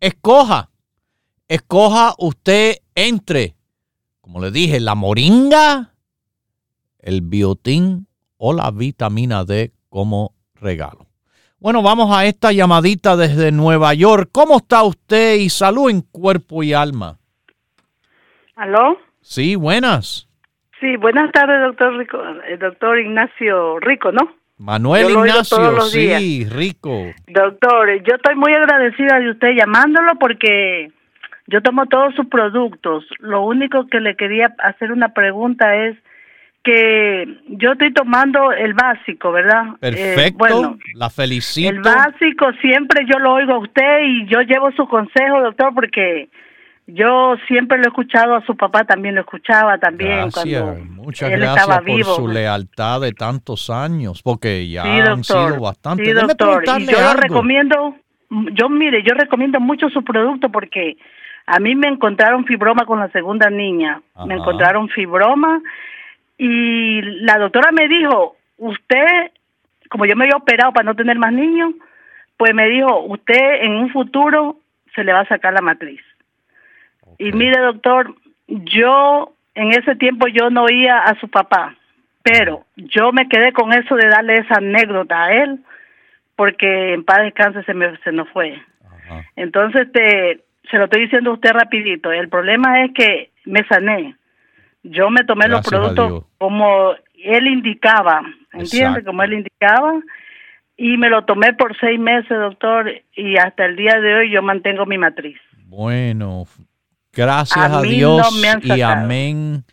escoja, 0.00 0.70
escoja 1.46 2.14
usted 2.18 2.78
entre, 2.96 3.54
como 4.20 4.40
le 4.40 4.50
dije, 4.50 4.80
la 4.80 4.96
moringa, 4.96 5.92
el 6.98 7.20
biotín 7.20 8.08
o 8.38 8.52
la 8.52 8.72
vitamina 8.72 9.44
D 9.44 9.70
como 9.88 10.34
regalo. 10.56 11.06
Bueno, 11.60 11.80
vamos 11.80 12.10
a 12.12 12.26
esta 12.26 12.50
llamadita 12.50 13.16
desde 13.16 13.52
Nueva 13.52 13.94
York. 13.94 14.30
¿Cómo 14.32 14.56
está 14.56 14.82
usted 14.82 15.36
y 15.36 15.48
salud 15.48 15.90
en 15.90 16.00
cuerpo 16.00 16.64
y 16.64 16.72
alma? 16.72 17.18
¿Aló? 18.56 18.98
Sí, 19.20 19.54
buenas. 19.54 20.28
Sí, 20.80 20.96
buenas 20.96 21.30
tardes, 21.30 21.62
doctor 21.62 21.96
Rico, 21.96 22.18
el 22.48 22.58
doctor 22.58 22.98
Ignacio 22.98 23.78
Rico, 23.78 24.10
¿no? 24.10 24.39
Manuel 24.60 25.10
Ignacio, 25.10 25.80
sí, 25.80 26.44
Rico. 26.44 27.06
Doctor, 27.28 28.02
yo 28.02 28.16
estoy 28.16 28.34
muy 28.34 28.52
agradecida 28.52 29.18
de 29.18 29.30
usted 29.30 29.56
llamándolo 29.56 30.16
porque 30.20 30.92
yo 31.46 31.62
tomo 31.62 31.86
todos 31.86 32.14
sus 32.14 32.26
productos. 32.26 33.06
Lo 33.20 33.42
único 33.42 33.86
que 33.86 34.00
le 34.00 34.16
quería 34.16 34.54
hacer 34.58 34.92
una 34.92 35.14
pregunta 35.14 35.74
es 35.74 35.96
que 36.62 37.26
yo 37.48 37.72
estoy 37.72 37.94
tomando 37.94 38.52
el 38.52 38.74
básico, 38.74 39.32
¿verdad? 39.32 39.64
Eh, 39.80 39.92
Perfecto, 39.92 40.38
bueno, 40.38 40.78
la 40.94 41.08
felicito. 41.08 41.70
El 41.70 41.80
básico 41.80 42.52
siempre 42.60 43.06
yo 43.10 43.18
lo 43.18 43.32
oigo 43.32 43.54
a 43.54 43.58
usted 43.60 44.02
y 44.04 44.26
yo 44.26 44.42
llevo 44.42 44.70
su 44.72 44.86
consejo, 44.86 45.40
doctor, 45.40 45.72
porque 45.74 46.28
yo 46.94 47.36
siempre 47.48 47.78
lo 47.78 47.84
he 47.84 47.88
escuchado 47.88 48.34
a 48.34 48.44
su 48.44 48.56
papá, 48.56 48.84
también 48.84 49.14
lo 49.14 49.22
escuchaba 49.22 49.78
también 49.78 50.30
gracias, 50.30 50.62
cuando 50.62 50.84
muchas 51.02 51.30
él 51.30 51.40
gracias 51.40 51.60
estaba 51.62 51.76
por 51.78 51.84
vivo. 51.86 52.14
su 52.16 52.28
lealtad 52.28 53.00
de 53.00 53.12
tantos 53.12 53.70
años, 53.70 54.22
porque 54.22 54.68
ya 54.68 54.82
Sí, 54.82 54.88
han 55.00 55.24
sido 55.24 55.60
bastante. 55.60 56.04
Sí, 56.04 56.12
doctor. 56.12 56.64
Y 56.78 56.86
yo 56.86 57.00
lo 57.00 57.08
algo. 57.08 57.20
recomiendo, 57.22 57.94
yo 58.52 58.68
mire, 58.68 59.02
yo 59.02 59.14
recomiendo 59.14 59.60
mucho 59.60 59.88
su 59.90 60.02
producto 60.04 60.48
porque 60.50 60.96
a 61.46 61.58
mí 61.58 61.74
me 61.74 61.88
encontraron 61.88 62.44
fibroma 62.44 62.84
con 62.84 63.00
la 63.00 63.08
segunda 63.10 63.50
niña. 63.50 64.00
Me 64.26 64.34
encontraron 64.34 64.88
fibroma 64.88 65.60
y 66.38 67.02
la 67.02 67.38
doctora 67.38 67.70
me 67.72 67.88
dijo, 67.88 68.36
usted, 68.58 69.32
como 69.90 70.06
yo 70.06 70.16
me 70.16 70.24
había 70.24 70.36
operado 70.36 70.72
para 70.72 70.84
no 70.84 70.94
tener 70.94 71.18
más 71.18 71.32
niños, 71.32 71.74
pues 72.36 72.54
me 72.54 72.68
dijo, 72.68 73.00
usted 73.04 73.62
en 73.62 73.72
un 73.72 73.90
futuro 73.90 74.56
se 74.94 75.04
le 75.04 75.12
va 75.12 75.20
a 75.20 75.28
sacar 75.28 75.52
la 75.52 75.60
matriz. 75.60 76.00
Y 77.20 77.32
mire, 77.32 77.60
doctor, 77.60 78.14
yo 78.48 79.34
en 79.54 79.72
ese 79.72 79.94
tiempo 79.96 80.26
yo 80.26 80.48
no 80.48 80.64
oía 80.64 81.00
a 81.00 81.20
su 81.20 81.28
papá, 81.28 81.76
pero 82.22 82.64
yo 82.76 83.12
me 83.12 83.28
quedé 83.28 83.52
con 83.52 83.74
eso 83.74 83.94
de 83.94 84.08
darle 84.08 84.36
esa 84.38 84.54
anécdota 84.56 85.24
a 85.24 85.32
él, 85.34 85.60
porque 86.34 86.94
en 86.94 87.04
paz 87.04 87.18
descanse 87.18 87.62
se, 87.64 87.74
me, 87.74 87.94
se 87.98 88.12
nos 88.12 88.26
fue. 88.30 88.58
Ajá. 88.86 89.26
Entonces, 89.36 89.92
te, 89.92 90.40
se 90.70 90.78
lo 90.78 90.84
estoy 90.84 91.02
diciendo 91.02 91.32
a 91.32 91.34
usted 91.34 91.50
rapidito. 91.50 92.10
El 92.10 92.30
problema 92.30 92.84
es 92.84 92.92
que 92.94 93.30
me 93.44 93.66
sané. 93.66 94.16
Yo 94.82 95.10
me 95.10 95.22
tomé 95.24 95.46
los 95.46 95.60
Gracias 95.60 95.94
productos 95.94 96.24
como 96.38 96.94
él 97.22 97.46
indicaba, 97.48 98.22
¿entiende? 98.54 99.04
Como 99.04 99.22
él 99.22 99.34
indicaba. 99.34 100.00
Y 100.78 100.96
me 100.96 101.10
lo 101.10 101.26
tomé 101.26 101.52
por 101.52 101.78
seis 101.78 102.00
meses, 102.00 102.30
doctor, 102.30 102.90
y 103.14 103.36
hasta 103.36 103.66
el 103.66 103.76
día 103.76 104.00
de 104.00 104.14
hoy 104.14 104.30
yo 104.30 104.40
mantengo 104.40 104.86
mi 104.86 104.96
matriz. 104.96 105.38
Bueno, 105.66 106.46
gracias 107.12 107.70
A 107.70 107.82
Dios 107.82 108.26
no 108.32 108.76
y 108.76 108.80
amén 108.80 109.64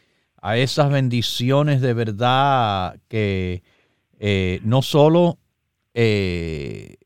a 0.42 0.58
esas 0.58 0.90
bendiciones 0.90 1.82
de 1.82 1.94
verdad 1.94 2.98
que 3.08 3.64
eh, 4.20 4.60
no 4.64 4.82
solo 4.82 5.38
eh, 5.94 6.98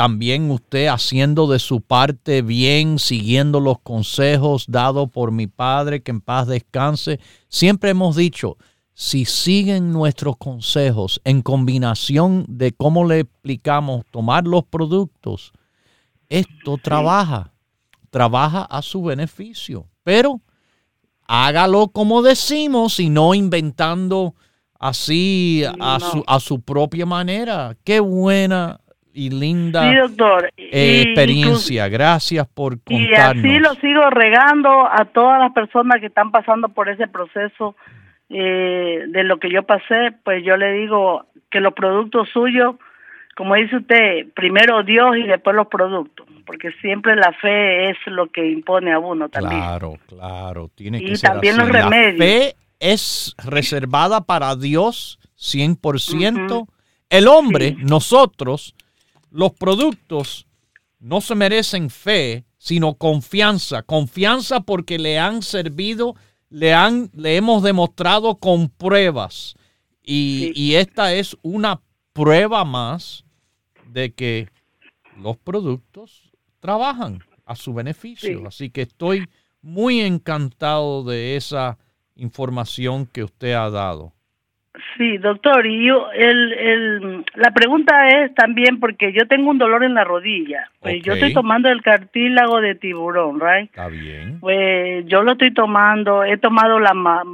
también 0.00 0.50
usted 0.50 0.86
haciendo 0.86 1.46
de 1.46 1.58
su 1.58 1.82
parte 1.82 2.40
bien, 2.40 2.98
siguiendo 2.98 3.60
los 3.60 3.80
consejos 3.80 4.64
dados 4.66 5.10
por 5.10 5.30
mi 5.30 5.46
padre, 5.46 6.02
que 6.02 6.10
en 6.10 6.22
paz 6.22 6.46
descanse. 6.46 7.20
Siempre 7.48 7.90
hemos 7.90 8.16
dicho, 8.16 8.56
si 8.94 9.26
siguen 9.26 9.92
nuestros 9.92 10.38
consejos 10.38 11.20
en 11.24 11.42
combinación 11.42 12.46
de 12.48 12.72
cómo 12.72 13.06
le 13.06 13.20
explicamos 13.20 14.06
tomar 14.10 14.46
los 14.46 14.64
productos, 14.64 15.52
esto 16.30 16.78
trabaja, 16.82 17.52
trabaja 18.10 18.62
a 18.64 18.82
su 18.82 19.02
beneficio. 19.04 19.86
Pero 20.04 20.40
hágalo 21.26 21.88
como 21.88 22.22
decimos 22.22 22.98
y 23.00 23.08
no 23.10 23.34
inventando 23.34 24.34
así 24.78 25.62
a, 25.80 25.98
No. 25.98 26.00
su, 26.00 26.24
a 26.26 26.40
su 26.40 26.62
propia 26.62 27.06
manera. 27.06 27.74
Qué 27.84 28.00
buena 28.00 28.80
y 29.12 29.30
linda 29.30 29.90
Sí, 29.90 29.96
doctor. 29.96 30.50
Y- 30.56 30.62
eh, 30.72 30.72
y- 30.72 31.02
experiencia. 31.02 31.88
Gracias 31.88 32.46
por 32.48 32.74
Y 32.88 33.06
contarnos. 33.08 33.44
así 33.44 33.58
lo 33.58 33.74
sigo 33.74 34.08
regando 34.10 34.70
a 34.86 35.04
todas 35.06 35.38
las 35.40 35.52
personas 35.52 36.00
que 36.00 36.06
están 36.06 36.30
pasando 36.30 36.68
por 36.68 36.88
ese 36.88 37.06
proceso 37.08 37.76
eh, 38.32 39.06
de 39.08 39.24
lo 39.24 39.38
que 39.40 39.50
yo 39.50 39.64
pasé, 39.64 40.12
pues 40.22 40.44
yo 40.44 40.56
le 40.56 40.72
digo 40.74 41.26
que 41.50 41.58
los 41.58 41.72
productos 41.74 42.28
suyos, 42.32 42.76
como 43.36 43.56
dice 43.56 43.78
usted, 43.78 44.28
primero 44.36 44.84
Dios 44.84 45.16
y 45.16 45.24
después 45.24 45.56
los 45.56 45.66
productos, 45.66 46.28
porque 46.50 46.72
siempre 46.80 47.14
la 47.14 47.32
fe 47.40 47.90
es 47.90 47.96
lo 48.06 48.28
que 48.28 48.44
impone 48.50 48.92
a 48.92 48.98
uno 48.98 49.28
también. 49.28 49.60
Claro, 49.60 49.98
claro, 50.08 50.68
tiene 50.74 50.98
Y 50.98 51.04
que 51.06 51.16
ser 51.16 51.30
también 51.30 51.54
así. 51.60 51.62
los 51.62 51.70
La 51.72 51.88
remedios. 51.88 52.18
fe 52.18 52.56
es 52.80 53.34
reservada 53.44 54.22
para 54.22 54.56
Dios 54.56 55.20
100%. 55.38 56.66
El 57.08 57.28
hombre, 57.28 57.76
nosotros, 57.78 58.74
los 59.30 59.52
productos 59.52 60.48
no 60.98 61.20
se 61.20 61.36
merecen 61.36 61.88
fe, 61.88 62.44
sino 62.58 62.94
confianza. 62.94 63.84
Confianza 63.84 64.58
porque 64.58 64.98
le 64.98 65.20
han 65.20 65.42
servido, 65.42 66.16
le, 66.48 66.74
han, 66.74 67.10
le 67.14 67.36
hemos 67.36 67.62
demostrado 67.62 68.34
con 68.38 68.70
pruebas. 68.70 69.54
Y, 70.02 70.50
Sí. 70.52 70.52
y 70.56 70.74
esta 70.74 71.14
es 71.14 71.36
una 71.42 71.80
prueba 72.12 72.64
más 72.64 73.24
de 73.86 74.12
que 74.14 74.48
los 75.16 75.36
productos 75.36 76.29
trabajan 76.60 77.18
a 77.44 77.56
su 77.56 77.74
beneficio. 77.74 78.38
Sí. 78.38 78.44
Así 78.46 78.70
que 78.70 78.82
estoy 78.82 79.26
muy 79.62 80.00
encantado 80.00 81.04
de 81.04 81.36
esa 81.36 81.78
información 82.14 83.06
que 83.06 83.24
usted 83.24 83.52
ha 83.54 83.70
dado. 83.70 84.12
Sí, 84.96 85.18
doctor, 85.18 85.66
y 85.66 85.86
yo, 85.86 86.10
el, 86.12 86.52
el, 86.52 87.24
la 87.34 87.50
pregunta 87.50 88.08
es 88.08 88.32
también 88.34 88.78
porque 88.78 89.12
yo 89.12 89.26
tengo 89.26 89.50
un 89.50 89.58
dolor 89.58 89.82
en 89.82 89.94
la 89.94 90.04
rodilla, 90.04 90.70
pues 90.78 91.02
yo 91.02 91.14
estoy 91.14 91.34
tomando 91.34 91.68
el 91.68 91.82
cartílago 91.82 92.60
de 92.60 92.76
tiburón, 92.76 93.40
right? 93.40 93.68
Está 93.68 93.88
bien. 93.88 94.38
Pues 94.38 95.04
yo 95.06 95.22
lo 95.22 95.32
estoy 95.32 95.52
tomando, 95.52 96.22
he 96.22 96.36
tomado 96.38 96.78
la, 96.78 96.92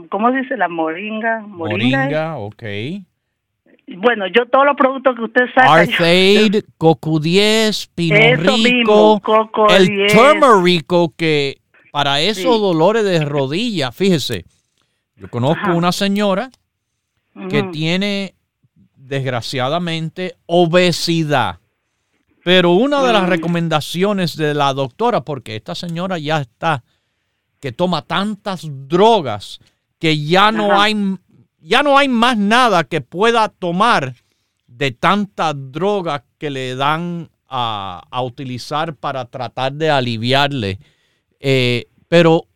¿cómo 0.08 0.30
se 0.32 0.38
dice? 0.38 0.56
La 0.56 0.68
moringa. 0.68 1.40
Moringa. 1.40 1.98
Moringa, 1.98 2.36
ok. 2.38 2.62
Bueno, 3.88 4.26
yo 4.26 4.46
todos 4.46 4.64
los 4.66 4.76
productos 4.76 5.14
que 5.16 5.22
usted 5.22 5.42
saca. 5.54 5.84
yo- 5.84 5.92
Arthaid, 5.92 6.64
Coco 6.76 7.20
10, 7.20 7.86
Pino 7.94 8.16
Eso 8.16 8.56
Rico, 8.56 9.20
Coco 9.20 9.68
el 9.70 9.86
10. 9.86 10.12
turmerico 10.12 11.14
que 11.16 11.60
para 11.92 12.20
esos 12.20 12.42
Sí. 12.56 12.60
dolores 12.60 13.04
de 13.04 13.24
rodilla, 13.24 13.92
fíjese, 13.92 14.44
yo 15.16 15.30
conozco 15.30 15.62
Ajá. 15.66 15.74
una 15.74 15.92
señora 15.92 16.50
que 17.48 17.62
tiene 17.64 18.34
desgraciadamente 18.96 20.36
obesidad. 20.46 21.58
Pero 22.44 22.72
una 22.72 23.02
de 23.02 23.12
las 23.12 23.24
Mm. 23.24 23.28
recomendaciones 23.28 24.36
de 24.36 24.54
la 24.54 24.72
doctora, 24.72 25.22
porque 25.22 25.56
esta 25.56 25.74
señora 25.74 26.18
ya 26.18 26.40
está 26.40 26.82
que 27.60 27.72
toma 27.72 28.02
tantas 28.02 28.62
drogas 28.88 29.58
que 29.98 30.18
ya 30.24 30.52
no 30.52 30.72
Ajá. 30.72 30.82
hay 30.84 30.94
ya 31.66 31.82
no 31.82 31.98
hay 31.98 32.08
más 32.08 32.38
nada 32.38 32.84
que 32.84 33.00
pueda 33.00 33.48
tomar 33.48 34.14
de 34.68 34.92
tanta 34.92 35.52
droga 35.52 36.24
que 36.38 36.48
le 36.48 36.76
dan 36.76 37.28
a, 37.48 38.22
utilizar 38.22 38.94
para 38.94 39.24
tratar 39.24 39.72
de 39.72 39.90
aliviarle. 39.90 40.78
Eh, 41.40 41.86
pero 42.08 42.46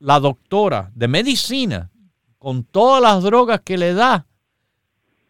la 0.00 0.18
doctora 0.18 0.90
de 0.94 1.06
medicina, 1.06 1.90
con 2.38 2.64
todas 2.64 3.00
las 3.00 3.22
drogas 3.22 3.60
que 3.60 3.78
le 3.78 3.94
da, 3.94 4.26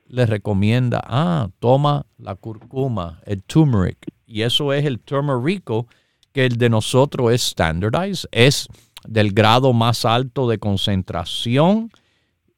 le 0.07 0.25
recomienda, 0.25 1.03
ah, 1.07 1.51
toma 1.59 2.07
la 2.17 2.35
curcuma, 2.35 3.21
el 3.27 3.43
turmeric. 3.43 3.99
Y 4.27 4.41
eso 4.41 4.73
es 4.73 4.87
el 4.87 5.01
turmerico, 5.01 5.87
que 6.33 6.47
el 6.47 6.57
de 6.57 6.71
nosotros 6.71 7.33
es 7.33 7.43
standardized, 7.43 8.27
es 8.33 8.69
del 9.07 9.33
grado 9.33 9.75
más 9.75 10.07
alto 10.07 10.49
de 10.49 10.59
concentración 10.59 11.91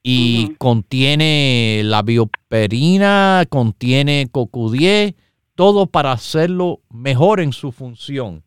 y 0.03 0.55
contiene 0.59 1.83
la 1.85 2.03
bioperina, 2.03 3.45
contiene 3.49 4.29
CoQ10, 4.33 5.15
todo 5.55 5.87
para 5.87 6.13
hacerlo 6.13 6.81
mejor 6.91 7.41
en 7.41 7.53
su 7.53 7.73
función. 7.73 8.43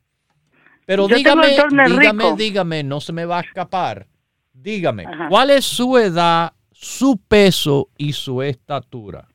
Pero 0.86 1.08
Yo 1.08 1.16
dígame, 1.16 1.47
dígame, 1.88 2.36
dígame, 2.36 2.84
no 2.84 2.99
se 2.99 3.14
me 3.14 3.26
va 3.26 3.39
a 3.39 3.41
escapar. 3.41 4.08
Dígame, 4.54 5.06
Ajá. 5.06 5.28
¿cuál 5.30 5.49
es 5.49 5.66
su 5.66 5.97
edad, 5.97 6.54
su 6.72 7.20
peso 7.28 7.89
y 7.97 8.14
su 8.14 8.41
estatura? 8.41 9.28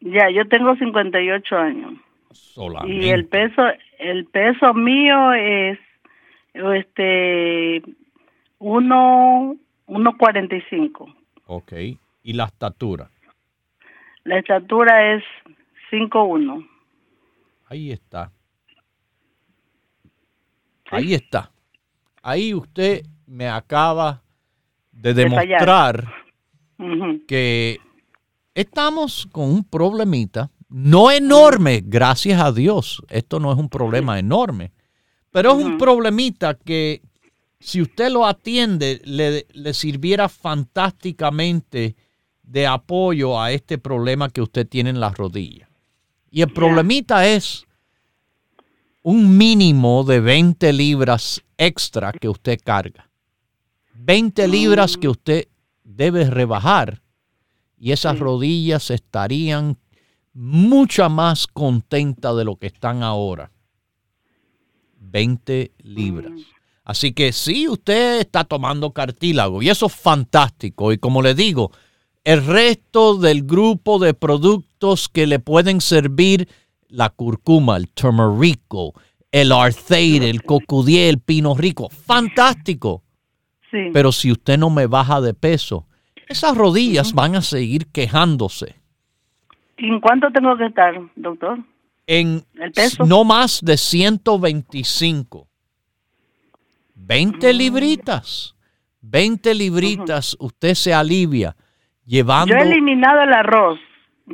Ya, 0.00 0.30
yo 0.30 0.46
tengo 0.48 0.76
58 0.76 1.56
años. 1.56 1.94
Solamente. 2.32 3.06
Y 3.06 3.10
el 3.10 3.26
peso, 3.26 3.62
el 3.98 4.26
peso 4.26 4.74
mío 4.74 5.32
es 5.32 5.78
este 6.54 7.82
uno, 8.58 9.56
1.45. 9.86 11.14
Ok. 11.46 11.72
¿Y 12.22 12.32
la 12.32 12.44
estatura? 12.44 13.10
La 14.24 14.38
estatura 14.38 15.14
es 15.14 15.22
5'1. 15.90 16.68
Ahí 17.68 17.92
está. 17.92 18.32
Ahí 20.90 21.14
está. 21.14 21.50
Ahí 22.22 22.54
usted 22.54 23.02
me 23.26 23.48
acaba 23.48 24.22
de 24.92 25.14
demostrar 25.14 26.12
que 27.26 27.78
estamos 28.54 29.28
con 29.30 29.50
un 29.50 29.64
problemita, 29.64 30.50
no 30.68 31.10
enorme, 31.10 31.82
gracias 31.84 32.40
a 32.40 32.52
Dios. 32.52 33.02
Esto 33.08 33.38
no 33.38 33.52
es 33.52 33.58
un 33.58 33.68
problema 33.68 34.18
enorme, 34.18 34.72
pero 35.30 35.50
es 35.50 35.64
un 35.64 35.78
problemita 35.78 36.54
que 36.54 37.02
si 37.58 37.82
usted 37.82 38.10
lo 38.10 38.26
atiende, 38.26 39.00
le, 39.04 39.46
le 39.52 39.74
sirviera 39.74 40.28
fantásticamente 40.28 41.96
de 42.42 42.66
apoyo 42.66 43.40
a 43.40 43.52
este 43.52 43.78
problema 43.78 44.30
que 44.30 44.42
usted 44.42 44.66
tiene 44.66 44.90
en 44.90 45.00
las 45.00 45.16
rodillas. 45.16 45.68
Y 46.30 46.42
el 46.42 46.52
problemita 46.52 47.26
es 47.26 47.66
un 49.02 49.36
mínimo 49.36 50.04
de 50.04 50.20
20 50.20 50.72
libras 50.72 51.42
extra 51.56 52.12
que 52.12 52.28
usted 52.28 52.58
carga. 52.62 53.08
20 53.94 54.48
libras 54.48 54.96
que 54.96 55.08
usted 55.08 55.48
debe 55.82 56.28
rebajar 56.28 57.02
y 57.78 57.92
esas 57.92 58.18
rodillas 58.18 58.90
estarían 58.90 59.78
mucho 60.32 61.08
más 61.08 61.46
contentas 61.46 62.36
de 62.36 62.44
lo 62.44 62.56
que 62.56 62.66
están 62.66 63.02
ahora. 63.02 63.50
20 64.98 65.72
libras. 65.78 66.32
Así 66.86 67.12
que 67.12 67.32
sí, 67.32 67.66
usted 67.66 68.20
está 68.20 68.44
tomando 68.44 68.92
cartílago 68.92 69.60
y 69.60 69.68
eso 69.70 69.86
es 69.86 69.94
fantástico. 69.94 70.92
Y 70.92 70.98
como 70.98 71.20
le 71.20 71.34
digo, 71.34 71.72
el 72.22 72.46
resto 72.46 73.18
del 73.18 73.42
grupo 73.42 73.98
de 73.98 74.14
productos 74.14 75.08
que 75.08 75.26
le 75.26 75.40
pueden 75.40 75.80
servir, 75.80 76.48
la 76.88 77.10
curcuma, 77.10 77.76
el 77.76 77.88
turmerico, 77.88 78.94
el 79.32 79.50
arceide, 79.50 80.30
el 80.30 80.44
cocudie, 80.44 81.08
el 81.08 81.18
pino 81.18 81.56
rico, 81.56 81.88
fantástico. 81.90 83.02
Sí. 83.72 83.90
Pero 83.92 84.12
si 84.12 84.30
usted 84.30 84.56
no 84.56 84.70
me 84.70 84.86
baja 84.86 85.20
de 85.20 85.34
peso, 85.34 85.88
esas 86.28 86.56
rodillas 86.56 87.12
van 87.12 87.34
a 87.34 87.42
seguir 87.42 87.88
quejándose. 87.88 88.76
¿Y 89.76 89.88
¿En 89.88 90.00
cuánto 90.00 90.30
tengo 90.30 90.56
que 90.56 90.66
estar, 90.66 90.94
doctor? 91.16 91.58
En 92.06 92.44
¿El 92.54 92.70
peso? 92.70 93.04
no 93.04 93.24
más 93.24 93.60
de 93.60 93.76
125. 93.76 95.45
20 96.96 97.52
Mm. 97.52 97.56
libritas. 97.56 98.54
20 99.00 99.54
libritas, 99.54 100.36
usted 100.40 100.74
se 100.74 100.92
alivia 100.92 101.54
llevando... 102.04 102.52
Yo 102.52 102.58
he 102.58 102.62
eliminado 102.62 103.22
el 103.22 103.32
arroz. 103.32 103.78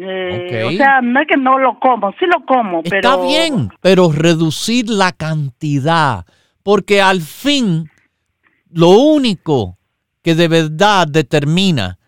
Eh. 0.00 0.64
O 0.66 0.70
sea, 0.70 1.02
no 1.02 1.20
es 1.20 1.26
que 1.28 1.36
no 1.36 1.58
lo 1.58 1.78
como, 1.78 2.12
sí 2.12 2.24
lo 2.24 2.46
como, 2.46 2.82
pero... 2.82 2.96
Está 2.96 3.22
bien, 3.22 3.68
pero 3.82 4.10
reducir 4.10 4.88
la 4.88 5.12
cantidad, 5.12 6.24
porque 6.62 7.02
al 7.02 7.20
fin 7.20 7.90
lo 8.70 8.88
único 8.88 9.76
que 10.22 10.34
de 10.34 10.48
verdad 10.48 11.06
determina 11.06 11.98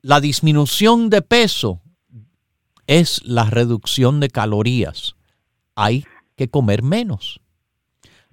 la 0.00 0.20
disminución 0.20 1.10
de 1.10 1.20
peso 1.20 1.82
es 2.86 3.22
la 3.24 3.44
reducción 3.44 4.20
de 4.20 4.30
calorías. 4.30 5.14
Hay 5.74 6.04
que 6.36 6.48
comer 6.48 6.82
menos. 6.82 7.40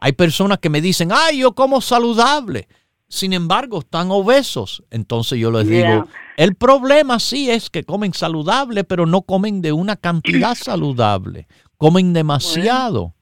Hay 0.01 0.11
personas 0.13 0.57
que 0.57 0.69
me 0.69 0.81
dicen, 0.81 1.11
ay, 1.13 1.37
yo 1.39 1.53
como 1.53 1.79
saludable. 1.79 2.67
Sin 3.07 3.33
embargo, 3.33 3.79
están 3.79 4.09
obesos. 4.11 4.83
Entonces 4.89 5.39
yo 5.39 5.51
les 5.51 5.67
Yeah. 5.67 5.91
digo, 5.95 6.07
el 6.37 6.55
problema 6.55 7.19
sí 7.19 7.49
es 7.51 7.69
que 7.69 7.83
comen 7.83 8.13
saludable, 8.13 8.83
pero 8.83 9.05
no 9.05 9.21
comen 9.21 9.61
de 9.61 9.71
una 9.71 9.95
cantidad 9.95 10.55
saludable. 10.55 11.47
Comen 11.77 12.13
demasiado. 12.13 13.13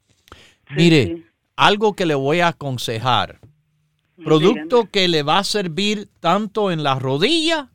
Sí, 0.70 0.74
Mire, 0.76 1.06
sí. 1.06 1.26
algo 1.56 1.94
que 1.96 2.06
le 2.06 2.16
voy 2.16 2.40
a 2.40 2.48
aconsejar. 2.50 3.40
Producto 4.24 4.90
que 4.92 5.08
le 5.08 5.24
va 5.24 5.40
a 5.40 5.44
servir 5.44 6.10
tanto 6.20 6.72
en 6.72 6.84
la 6.84 6.96
rodilla 6.96 7.72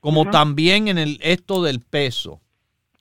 como 0.00 0.30
también 0.30 0.88
en 0.88 0.98
el 0.98 1.18
esto 1.22 1.62
del 1.62 1.80
peso. 1.80 2.40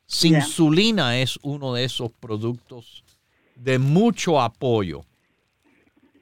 Ya. 0.08 0.38
Insulina 0.38 1.18
es 1.20 1.40
uno 1.42 1.74
de 1.74 1.84
esos 1.86 2.12
productos 2.20 3.04
de 3.56 3.80
mucho 3.80 4.42
apoyo. 4.42 5.04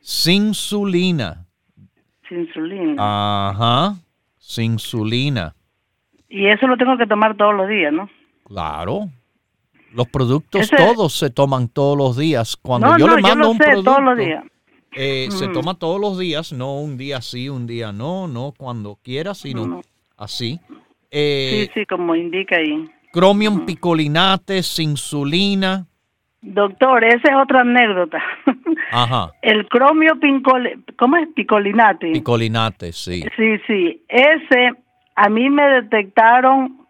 Sinsulina. 0.04 1.46
Sin 2.28 2.42
insulina. 2.42 2.96
Ah. 3.00 3.52
Ajá. 3.54 3.96
Sinsulina. 4.38 5.56
Y 6.30 6.48
eso 6.48 6.68
lo 6.68 6.76
tengo 6.78 6.98
que 6.98 7.08
tomar 7.08 7.38
todos 7.38 7.56
los 7.56 7.68
días, 7.70 7.94
¿no? 7.94 8.10
Claro. 8.44 9.10
Los 9.94 10.08
productos 10.10 10.62
Ese- 10.62 10.76
todos 10.76 11.14
se 11.14 11.30
toman 11.30 11.70
todos 11.70 11.98
los 11.98 12.18
días. 12.18 12.58
Cuando 12.58 12.88
no, 12.88 12.98
yo 12.98 13.08
no, 13.08 13.16
le 13.16 13.22
mando 13.22 13.38
yo 13.38 13.44
lo 13.44 13.52
un 13.52 13.58
sé 13.58 13.64
producto, 13.64 13.92
todos 13.92 14.04
los 14.04 14.18
días. 14.18 14.44
eh, 14.92 15.28
se 15.32 15.48
Mm. 15.48 15.54
toma 15.54 15.74
todos 15.76 16.02
los 16.02 16.20
días, 16.20 16.52
no 16.54 16.80
un 16.80 16.98
día 16.98 17.22
sí, 17.22 17.48
un 17.50 17.66
día 17.66 17.92
no, 17.92 18.28
no 18.28 18.54
cuando 18.58 19.00
quiera, 19.02 19.34
sino 19.34 19.66
No. 19.66 19.82
así. 20.18 20.60
Eh, 21.12 21.70
sí, 21.74 21.80
sí, 21.82 21.86
como 21.86 22.16
indica 22.16 22.58
ahí. 22.58 22.90
Chromium 23.14 23.66
picolinate, 23.66 24.62
insulina. 24.80 25.88
Doctor, 26.46 27.04
esa 27.06 27.30
es 27.30 27.36
otra 27.42 27.62
anécdota. 27.62 28.22
Ajá. 28.92 29.32
El 29.42 29.68
cromio 29.70 30.20
pincol... 30.20 30.84
¿Cómo 30.98 31.16
es? 31.18 31.28
Picolinate. 31.34 32.12
Picolinate, 32.12 32.92
sí. 32.92 33.24
Sí, 33.38 33.58
sí. 33.66 34.04
Ese, 34.10 34.74
a 35.16 35.30
mí 35.30 35.50
me 35.50 35.64
detectaron, 35.70 36.86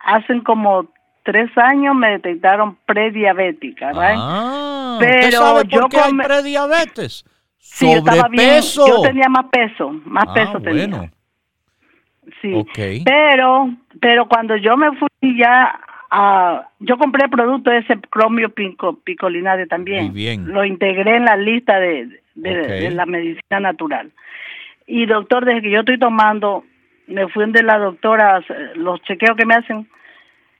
hacen 0.00 0.42
como 0.42 0.86
tres 1.24 1.50
años 1.56 1.94
me 1.94 2.10
detectaron 2.10 2.76
prediabética, 2.86 3.86
¿verdad? 3.88 4.14
Ah, 4.18 4.96
Pero 5.00 5.14
¿usted 5.16 5.30
sabe 5.32 5.60
por 5.64 5.68
yo 5.70 5.88
qué 5.88 5.98
hay 5.98 6.12
prediabetes? 6.14 7.24
sí. 7.58 7.86
Sobrepeso. 7.86 8.86
Yo 8.86 9.00
tenía 9.02 9.28
más 9.30 9.46
peso, 9.50 9.90
más 10.04 10.24
Ah, 10.28 10.34
peso 10.34 10.60
tenía. 10.60 10.86
bueno. 10.88 11.10
Sí. 12.42 12.52
Ok. 12.54 13.02
Pero, 13.04 13.70
pero 14.00 14.28
cuando 14.28 14.56
yo 14.56 14.76
me 14.76 14.90
fui 14.98 15.08
ya 15.38 15.78
a, 16.10 16.68
yo 16.80 16.98
compré 16.98 17.28
producto 17.28 17.70
de 17.70 17.78
ese 17.78 17.98
cromio 18.10 18.50
pico, 18.50 18.98
picolinate 19.04 19.66
también. 19.66 20.06
Muy 20.06 20.14
bien. 20.14 20.48
Lo 20.52 20.64
integré 20.64 21.16
en 21.16 21.24
la 21.24 21.36
lista 21.36 21.78
de, 21.78 22.20
de, 22.34 22.60
Ok. 22.60 22.66
de 22.66 22.90
la 22.90 23.06
medicina 23.06 23.60
natural. 23.60 24.10
Y 24.86 25.06
doctor, 25.06 25.44
desde 25.44 25.62
que 25.62 25.70
yo 25.70 25.80
estoy 25.80 25.98
tomando, 25.98 26.64
me 27.06 27.28
fui 27.28 27.50
de 27.52 27.62
la 27.62 27.78
doctora, 27.78 28.42
los 28.74 29.00
chequeos 29.02 29.36
que 29.36 29.46
me 29.46 29.54
hacen, 29.54 29.88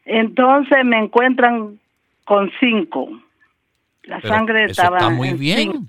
entonces 0.05 0.85
me 0.85 0.99
encuentran 0.99 1.79
con 2.25 2.51
cinco. 2.61 3.09
La 4.05 4.21
Pero 4.21 4.35
sangre 4.35 4.65
estaba 4.65 4.99
está 4.99 5.11
muy 5.11 5.29
en 5.31 5.39
bien. 5.39 5.59
cin- 5.73 5.89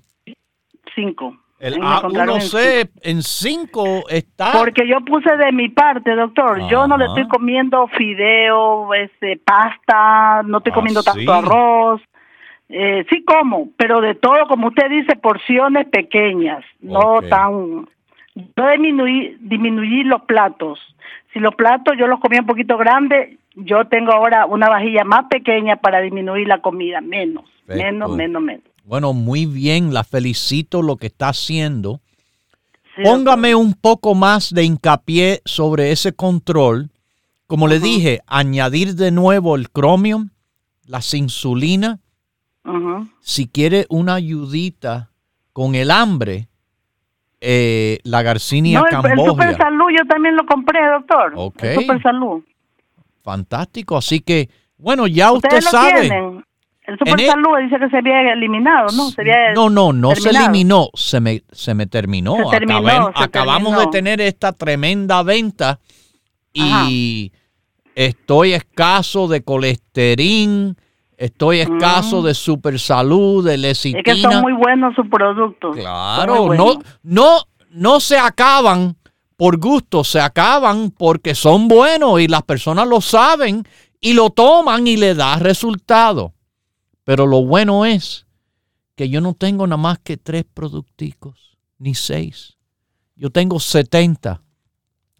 Cinco. 0.94 1.36
El 1.62 1.78
Me 1.78 1.86
encontraron 1.86 2.34
en 2.36 2.42
A1C 2.42 2.90
en 3.02 3.22
5 3.22 4.08
está. 4.08 4.50
porque 4.52 4.84
yo 4.88 5.00
puse 5.02 5.36
de 5.36 5.52
mi 5.52 5.68
parte, 5.68 6.12
doctor. 6.16 6.68
Yo 6.68 6.88
no 6.88 6.96
le 6.96 7.04
estoy 7.06 7.28
comiendo 7.28 7.86
fideo, 7.86 8.92
este, 8.94 9.36
pasta, 9.36 10.42
no 10.44 10.58
estoy 10.58 10.72
Ah, 10.72 10.74
comiendo 10.74 11.02
sí. 11.02 11.24
tanto 11.24 11.32
arroz. 11.32 12.00
Eh, 12.68 13.06
sí 13.10 13.22
como, 13.24 13.68
pero 13.76 14.00
de 14.00 14.16
todo, 14.16 14.48
como 14.48 14.68
usted 14.68 14.90
dice, 14.90 15.14
porciones 15.14 15.86
pequeñas, 15.86 16.64
no 16.80 17.20
tan 17.28 17.86
yo 18.34 18.68
disminuí, 18.70 19.36
disminuí 19.40 20.02
los 20.02 20.22
platos. 20.22 20.80
Si 21.32 21.38
los 21.38 21.54
platos 21.54 21.94
yo 21.96 22.08
los 22.08 22.18
comía 22.18 22.40
un 22.40 22.46
poquito 22.46 22.76
grandes, 22.76 23.38
yo 23.54 23.84
tengo 23.86 24.10
ahora 24.12 24.46
una 24.46 24.68
vajilla 24.68 25.04
más 25.04 25.26
pequeña 25.26 25.76
para 25.76 26.00
disminuir 26.00 26.48
la 26.48 26.58
comida, 26.58 27.00
menos, 27.00 27.44
menos, 27.68 28.10
menos, 28.16 28.42
menos. 28.42 28.64
Bueno, 28.84 29.12
muy 29.12 29.46
bien, 29.46 29.94
la 29.94 30.04
felicito 30.04 30.82
lo 30.82 30.96
que 30.96 31.06
está 31.06 31.28
haciendo. 31.28 32.00
Póngame 33.02 33.54
un 33.54 33.74
poco 33.74 34.14
más 34.14 34.52
de 34.52 34.64
hincapié 34.64 35.40
sobre 35.44 35.92
ese 35.92 36.12
control. 36.12 36.90
Como 37.46 37.68
le 37.68 37.78
dije, 37.78 38.20
añadir 38.26 38.94
de 38.94 39.10
nuevo 39.10 39.56
el 39.56 39.70
cromium, 39.70 40.30
las 40.86 41.14
insulina. 41.14 42.00
Si 43.20 43.48
quiere 43.48 43.86
una 43.88 44.14
ayudita 44.14 45.10
con 45.52 45.74
el 45.74 45.90
hambre, 45.90 46.48
eh, 47.40 47.98
la 48.04 48.22
Garcinia 48.22 48.80
no, 48.80 48.86
el, 48.86 49.18
El 49.18 49.26
Super 49.26 49.56
Salud 49.56 49.86
yo 49.90 50.06
también 50.06 50.36
lo 50.36 50.46
compré, 50.46 50.78
doctor. 50.90 51.32
Ok. 51.34 51.62
El 51.62 51.74
Super 51.80 52.02
Salud. 52.02 52.42
Fantástico. 53.22 53.96
Así 53.96 54.20
que, 54.20 54.48
bueno, 54.76 55.06
ya 55.06 55.32
usted 55.32 55.60
sabe. 55.60 56.10
El 56.92 56.98
Super 56.98 57.26
Salud 57.26 57.58
dice 57.62 57.78
que 57.78 57.88
se 57.88 57.96
había 57.96 58.32
eliminado, 58.32 58.86
¿no? 58.94 59.10
no, 59.54 59.70
no, 59.70 59.92
no 59.92 60.14
se 60.14 60.30
eliminó, 60.30 60.88
se 60.94 61.20
me, 61.20 61.42
se 61.50 61.74
me 61.74 61.86
terminó. 61.86 62.36
acabamos 63.14 63.78
de 63.78 63.86
tener 63.86 64.20
esta 64.20 64.52
tremenda 64.52 65.22
venta 65.22 65.78
y 66.52 67.32
estoy 67.94 68.52
escaso 68.52 69.26
de 69.26 69.42
colesterol, 69.42 70.76
estoy 71.16 71.60
escaso 71.60 72.20
mm. 72.20 72.24
de 72.24 72.34
super 72.34 72.78
salud, 72.78 73.46
de 73.46 73.56
lecitina. 73.56 74.02
Es 74.04 74.04
que 74.04 74.20
son 74.20 74.42
muy 74.42 74.52
buenos 74.52 74.94
sus 74.94 75.08
productos. 75.08 75.76
Claro, 75.76 76.52
no, 76.52 76.74
no, 77.02 77.38
no 77.70 78.00
se 78.00 78.18
acaban 78.18 78.96
por 79.36 79.58
gusto, 79.58 80.04
se 80.04 80.20
acaban 80.20 80.90
porque 80.90 81.34
son 81.34 81.68
buenos 81.68 82.20
y 82.20 82.28
las 82.28 82.42
personas 82.42 82.86
lo 82.86 83.00
saben 83.00 83.64
y 84.00 84.12
lo 84.12 84.30
toman 84.30 84.86
y 84.86 84.96
le 84.98 85.14
da 85.14 85.36
resultado. 85.36 86.34
Pero 87.04 87.26
lo 87.26 87.44
bueno 87.44 87.84
es 87.84 88.26
que 88.94 89.08
yo 89.08 89.20
no 89.20 89.34
tengo 89.34 89.66
nada 89.66 89.76
más 89.76 89.98
que 89.98 90.16
tres 90.16 90.44
producticos, 90.52 91.58
ni 91.78 91.94
seis. 91.94 92.56
Yo 93.16 93.30
tengo 93.30 93.60
70. 93.60 94.42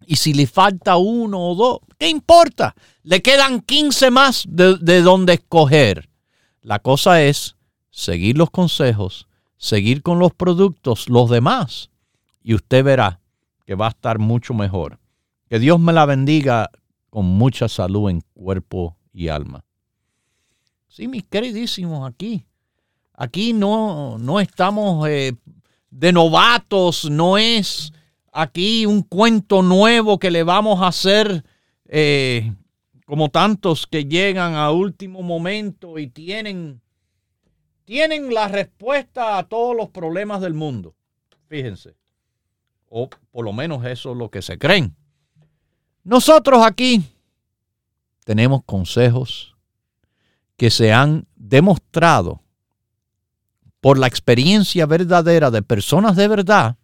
Y 0.07 0.17
si 0.17 0.35
le 0.35 0.47
falta 0.47 0.97
uno 0.97 1.41
o 1.41 1.55
dos, 1.55 1.79
¿qué 1.99 2.09
importa? 2.09 2.75
Le 3.03 3.23
quedan 3.23 3.61
15 3.61 4.11
más 4.11 4.45
de, 4.49 4.77
de 4.79 5.03
donde 5.03 5.35
escoger. 5.35 6.09
La 6.61 6.81
cosa 6.81 7.23
es 7.23 7.57
seguir 7.91 8.39
los 8.39 8.51
consejos, 8.51 9.29
seguir 9.57 10.03
con 10.03 10.19
los 10.19 10.35
productos, 10.35 11.09
los 11.09 11.31
demás, 11.31 11.91
y 12.43 12.55
usted 12.55 12.85
verá 12.85 13.21
que 13.65 13.75
va 13.75 13.87
a 13.87 13.91
estar 13.91 14.19
mucho 14.19 14.55
mejor. 14.55 14.99
Que 15.49 15.59
Dios 15.59 15.79
me 15.79 15.93
la 15.93 16.07
bendiga 16.07 16.71
con 17.11 17.27
mucha 17.27 17.69
salud 17.69 18.11
en 18.11 18.23
cuerpo 18.33 18.97
y 19.13 19.29
alma. 19.29 19.65
Sí, 20.93 21.09
mis 21.09 21.25
queridísimos, 21.25 22.07
aquí. 22.07 22.45
Aquí 23.15 23.55
no, 23.55 24.19
no 24.19 24.41
estamos 24.41 25.09
eh, 25.09 25.33
de 25.91 26.13
novatos, 26.13 27.11
no 27.11 27.39
es 27.39 27.95
aquí 28.31 28.85
un 28.85 29.01
cuento 29.01 29.63
nuevo 29.63 30.19
que 30.19 30.31
le 30.31 30.43
vamos 30.43 30.83
a 30.83 30.89
hacer 30.89 31.45
eh, 31.87 32.53
como 33.07 33.31
tantos 33.31 33.87
que 33.87 34.05
llegan 34.05 34.55
a 34.55 34.71
último 34.71 35.23
momento 35.23 35.99
y 35.99 36.09
tienen, 36.09 36.83
tienen 37.87 38.35
la 38.35 38.49
respuesta 38.49 39.39
a 39.39 39.45
todos 39.45 39.75
los 39.75 39.89
problemas 39.89 40.43
del 40.43 40.53
mundo. 40.53 40.95
Fíjense. 41.49 41.97
O 42.91 43.09
por 43.31 43.47
lo 43.47 43.55
menos 43.55 43.83
eso 43.87 44.13
es 44.13 44.19
lo 44.19 44.31
que 44.31 44.43
se 44.43 44.59
creen. 44.59 44.95
Nosotros 46.05 46.63
aquí 46.63 47.03
tenemos 48.27 48.63
consejos 48.65 49.53
que 50.57 50.71
se 50.71 50.93
han 50.93 51.27
demostrado 51.37 52.43
por 53.81 53.99
la 53.99 54.07
experiencia 54.07 54.87
verdadera 54.87 55.51
de 55.51 55.63
personas 55.63 56.17
de 56.17 56.29
verdad, 56.29 56.77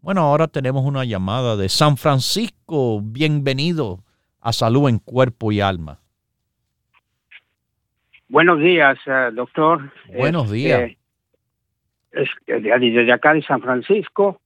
Bueno, 0.00 0.22
ahora 0.22 0.48
tenemos 0.48 0.84
una 0.84 1.04
llamada 1.04 1.56
de 1.56 1.68
San 1.68 1.96
Francisco. 1.96 3.00
Bienvenido 3.02 4.05
a 4.46 4.52
salud 4.52 4.88
en 4.88 5.00
cuerpo 5.00 5.50
y 5.50 5.60
alma. 5.60 5.98
Buenos 8.28 8.60
días, 8.60 8.96
eh, 9.04 9.30
doctor. 9.32 9.90
Buenos 10.16 10.52
días. 10.52 10.92
desde 12.46 13.12
acá 13.12 13.34
de 13.34 13.42
San 13.42 13.60
Francisco. 13.60 14.40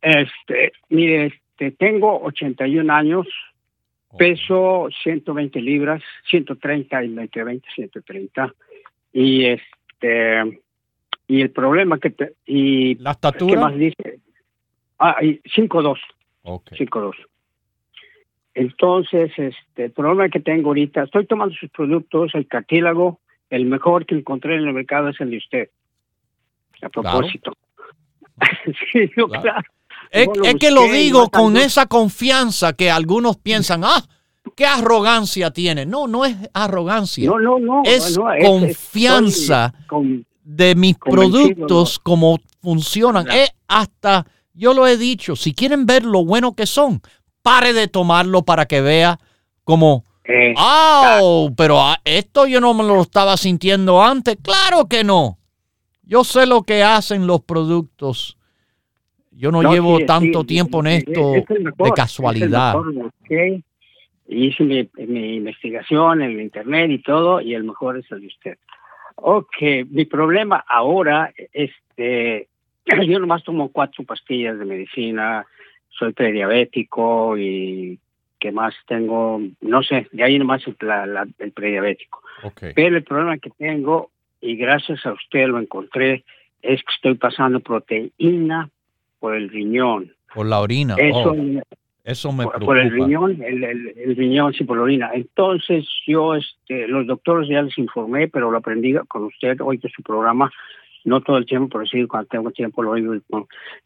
Este, 0.00 0.72
mire, 0.90 1.26
este, 1.26 1.72
tengo 1.72 2.22
81 2.22 2.92
años, 2.92 3.26
peso 4.16 4.86
120 5.02 5.60
libras, 5.60 6.00
130 6.30 7.02
y 7.02 7.08
20, 7.08 7.42
20, 7.42 7.68
130. 7.74 8.54
Y 9.12 9.46
este 9.46 10.60
y 11.26 11.40
el 11.40 11.50
problema 11.50 11.98
que 11.98 12.10
te, 12.10 12.34
y 12.46 12.94
la 12.96 13.10
estatura 13.10 13.54
¿qué 13.54 13.58
más 13.58 13.74
dice? 13.76 14.20
Ah, 15.00 15.16
5'2. 15.20 15.98
Okay. 16.42 16.78
5'2. 16.78 17.14
Entonces, 18.54 19.30
este, 19.36 19.84
el 19.84 19.92
problema 19.92 20.28
que 20.28 20.40
tengo 20.40 20.70
ahorita, 20.70 21.04
estoy 21.04 21.26
tomando 21.26 21.54
sus 21.54 21.70
productos, 21.70 22.32
el 22.34 22.46
cartílago, 22.46 23.20
el 23.48 23.64
mejor 23.64 24.06
que 24.06 24.14
encontré 24.14 24.56
en 24.56 24.66
el 24.68 24.74
mercado 24.74 25.08
es 25.08 25.20
el 25.20 25.30
de 25.30 25.36
usted. 25.38 25.68
A 26.82 26.88
propósito. 26.88 27.52
sí, 28.92 29.08
claro. 29.08 29.62
Es, 30.10 30.28
que 30.60 30.70
lo 30.70 30.84
digo 30.84 31.30
con 31.30 31.56
esa 31.56 31.86
confianza 31.86 32.74
que 32.74 32.90
algunos 32.90 33.38
piensan, 33.38 33.82
ah, 33.84 34.04
qué 34.54 34.66
arrogancia 34.66 35.50
tiene. 35.50 35.86
No, 35.86 36.06
no 36.06 36.26
es 36.26 36.36
arrogancia. 36.52 37.26
No, 37.30 37.38
no, 37.38 37.58
no. 37.58 37.82
Es 37.84 38.18
confianza 38.44 39.72
de 40.44 40.74
mis 40.74 40.98
productos, 40.98 41.98
como 41.98 42.38
funcionan. 42.60 43.30
Es 43.30 43.50
hasta, 43.68 44.26
yo 44.52 44.74
lo 44.74 44.86
he 44.86 44.98
dicho, 44.98 45.34
si 45.34 45.54
quieren 45.54 45.86
ver 45.86 46.04
lo 46.04 46.24
bueno 46.24 46.54
que 46.54 46.66
son, 46.66 47.00
pare 47.42 47.72
de 47.72 47.88
tomarlo 47.88 48.42
para 48.42 48.66
que 48.66 48.80
vea 48.80 49.18
como, 49.64 50.04
¡ah! 50.56 51.20
pero 51.56 51.78
esto 52.04 52.46
yo 52.46 52.60
no 52.60 52.74
me 52.74 52.84
lo 52.84 53.02
estaba 53.02 53.36
sintiendo 53.36 54.02
antes. 54.02 54.36
Claro 54.42 54.88
que 54.88 55.04
no. 55.04 55.38
Yo 56.04 56.24
sé 56.24 56.46
lo 56.46 56.62
que 56.62 56.82
hacen 56.82 57.26
los 57.26 57.42
productos. 57.42 58.36
Yo 59.30 59.50
no, 59.50 59.62
llevo 59.62 59.98
tanto 60.00 60.44
tiempo 60.44 60.80
en 60.80 60.86
esto 60.88 61.32
de 61.32 61.90
casualidad. 61.96 62.76
Hice 64.28 64.64
mi, 64.64 65.36
investigación 65.36 66.22
en 66.22 66.32
el 66.32 66.40
internet 66.40 66.90
y 66.90 66.98
todo, 67.02 67.40
y 67.40 67.54
el 67.54 67.64
mejor 67.64 67.98
es 67.98 68.10
el 68.12 68.20
de 68.20 68.26
usted. 68.26 68.58
Ok, 69.16 69.56
mi 69.88 70.04
problema 70.04 70.64
ahora, 70.68 71.32
este, 71.52 72.48
yo 73.06 73.18
nomás 73.18 73.42
tomo 73.42 73.70
cuatro 73.70 74.04
pastillas 74.04 74.58
de 74.58 74.64
medicina, 74.64 75.46
soy 76.02 76.12
prediabético 76.12 77.38
y 77.38 78.00
que 78.40 78.50
más 78.50 78.74
tengo, 78.88 79.40
no 79.60 79.82
sé, 79.84 80.08
de 80.10 80.24
ahí 80.24 80.36
nomás 80.36 80.62
el, 80.66 80.76
el 81.38 81.52
prediabético. 81.52 82.22
Pero 82.74 82.96
el 82.96 83.04
problema 83.04 83.38
que 83.38 83.50
tengo, 83.50 84.10
y 84.40 84.56
gracias 84.56 85.06
a 85.06 85.12
usted 85.12 85.46
lo 85.46 85.60
encontré, 85.60 86.24
es 86.60 86.82
que 86.82 86.92
estoy 86.92 87.14
pasando 87.14 87.60
proteína 87.60 88.68
por 89.20 89.36
el 89.36 89.48
riñón. 89.48 90.12
Por 90.34 90.46
la 90.46 90.58
orina. 90.58 90.96
Eso, 90.98 91.30
oh, 91.30 91.62
eso 92.02 92.32
me 92.32 92.42
por, 92.42 92.64
Por 92.64 92.78
el 92.78 92.90
riñón, 92.90 93.40
el, 93.40 94.16
riñón, 94.16 94.52
sí, 94.54 94.64
por 94.64 94.78
la 94.78 94.82
orina. 94.82 95.10
Entonces 95.14 95.86
yo, 96.04 96.34
este, 96.34 96.88
los 96.88 97.06
doctores 97.06 97.48
ya 97.48 97.62
les 97.62 97.78
informé, 97.78 98.26
pero 98.26 98.50
lo 98.50 98.58
aprendí 98.58 98.94
con 99.06 99.22
usted 99.22 99.60
hoy 99.60 99.78
que 99.78 99.88
su 99.88 100.02
programa, 100.02 100.50
no 101.04 101.20
todo 101.20 101.36
el 101.36 101.46
tiempo, 101.46 101.68
pero 101.78 101.86
sí 101.86 102.06
cuando 102.06 102.28
tengo 102.28 102.50
tiempo 102.50 102.82
lo 102.82 102.92
oigo. 102.92 103.14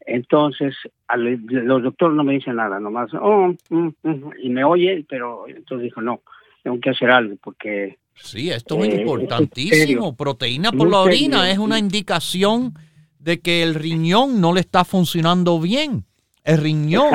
Entonces, 0.05 0.75
los 1.15 1.83
doctores 1.83 2.15
no 2.15 2.23
me 2.23 2.33
dicen 2.33 2.55
nada, 2.55 2.79
nomás, 2.79 3.11
oh, 3.13 3.53
mm, 3.69 3.87
mm", 4.03 4.31
y 4.41 4.49
me 4.49 4.63
oye, 4.63 5.05
pero 5.07 5.47
entonces 5.47 5.85
dijo, 5.85 6.01
no, 6.01 6.21
tengo 6.63 6.79
que 6.79 6.91
hacer 6.91 7.09
algo 7.09 7.35
porque... 7.43 7.97
Sí, 8.15 8.49
esto 8.49 8.83
es 8.83 8.93
eh, 8.93 9.01
importantísimo. 9.01 10.15
Proteína 10.15 10.71
por 10.71 10.89
la 10.89 10.99
orina 11.01 11.51
es 11.51 11.59
una 11.59 11.77
indicación 11.77 12.73
de 13.19 13.39
que 13.39 13.61
el 13.61 13.75
riñón 13.75 14.41
no 14.41 14.53
le 14.53 14.61
está 14.61 14.83
funcionando 14.83 15.59
bien. 15.59 16.05
El 16.43 16.57
riñón 16.57 17.11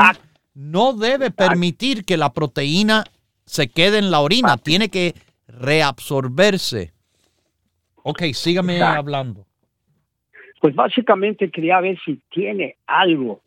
no 0.55 0.92
debe 0.92 1.30
permitir 1.30 2.05
que 2.05 2.16
la 2.16 2.32
proteína 2.32 3.05
se 3.44 3.68
quede 3.68 3.98
en 3.98 4.11
la 4.11 4.20
orina, 4.20 4.57
tiene 4.59 4.90
que 4.90 5.14
reabsorberse. 5.48 6.92
Ok, 8.05 8.22
sígame 8.32 8.80
hablando. 8.80 9.46
Pues 10.62 10.76
básicamente 10.76 11.50
quería 11.50 11.80
ver 11.80 11.98
si 12.04 12.20
tiene 12.30 12.76
algo 12.86 13.40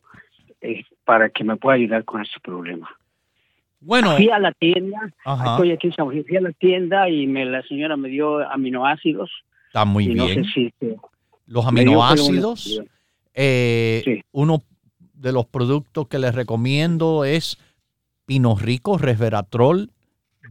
eh, 0.59 0.83
para 1.05 1.29
que 1.29 1.45
me 1.45 1.55
pueda 1.55 1.77
ayudar 1.77 2.03
con 2.03 2.21
este 2.21 2.41
problema. 2.41 2.89
Bueno, 3.79 4.17
fui 4.17 4.29
a 4.29 4.37
la 4.37 4.51
tienda, 4.51 5.13
estoy 5.23 5.71
aquí 5.71 5.93
en 5.97 6.25
fui 6.25 6.35
a 6.35 6.41
la 6.41 6.51
tienda 6.51 7.07
y 7.07 7.25
me, 7.25 7.45
la 7.45 7.63
señora 7.63 7.95
me 7.95 8.09
dio 8.09 8.45
aminoácidos. 8.51 9.31
Está 9.67 9.85
muy 9.85 10.09
bien. 10.09 10.45
Los 11.47 11.65
aminoácidos, 11.65 12.81
eh, 13.33 14.21
uno 14.33 14.63
de 15.13 15.31
los 15.31 15.45
productos 15.45 16.09
que 16.09 16.19
les 16.19 16.35
recomiendo 16.35 17.23
es 17.23 17.57
Pino 18.25 18.57
Rico, 18.57 18.97
Resveratrol, 18.97 19.89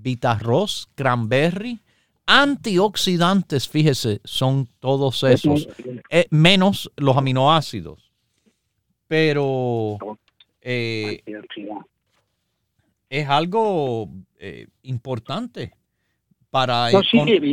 Vitarroz, 0.01 0.89
Cranberry, 0.95 1.81
antioxidantes, 2.27 3.68
fíjese, 3.68 4.20
son 4.25 4.68
todos 4.81 5.22
esos, 5.25 5.68
eh, 6.11 6.27
menos 6.31 6.91
los 6.97 7.16
aminoácidos. 7.16 8.11
Pero 9.07 9.99
eh, 10.61 11.22
es 13.11 13.29
algo 13.29 14.09
eh, 14.39 14.66
importante 14.83 15.72
para 16.51 16.89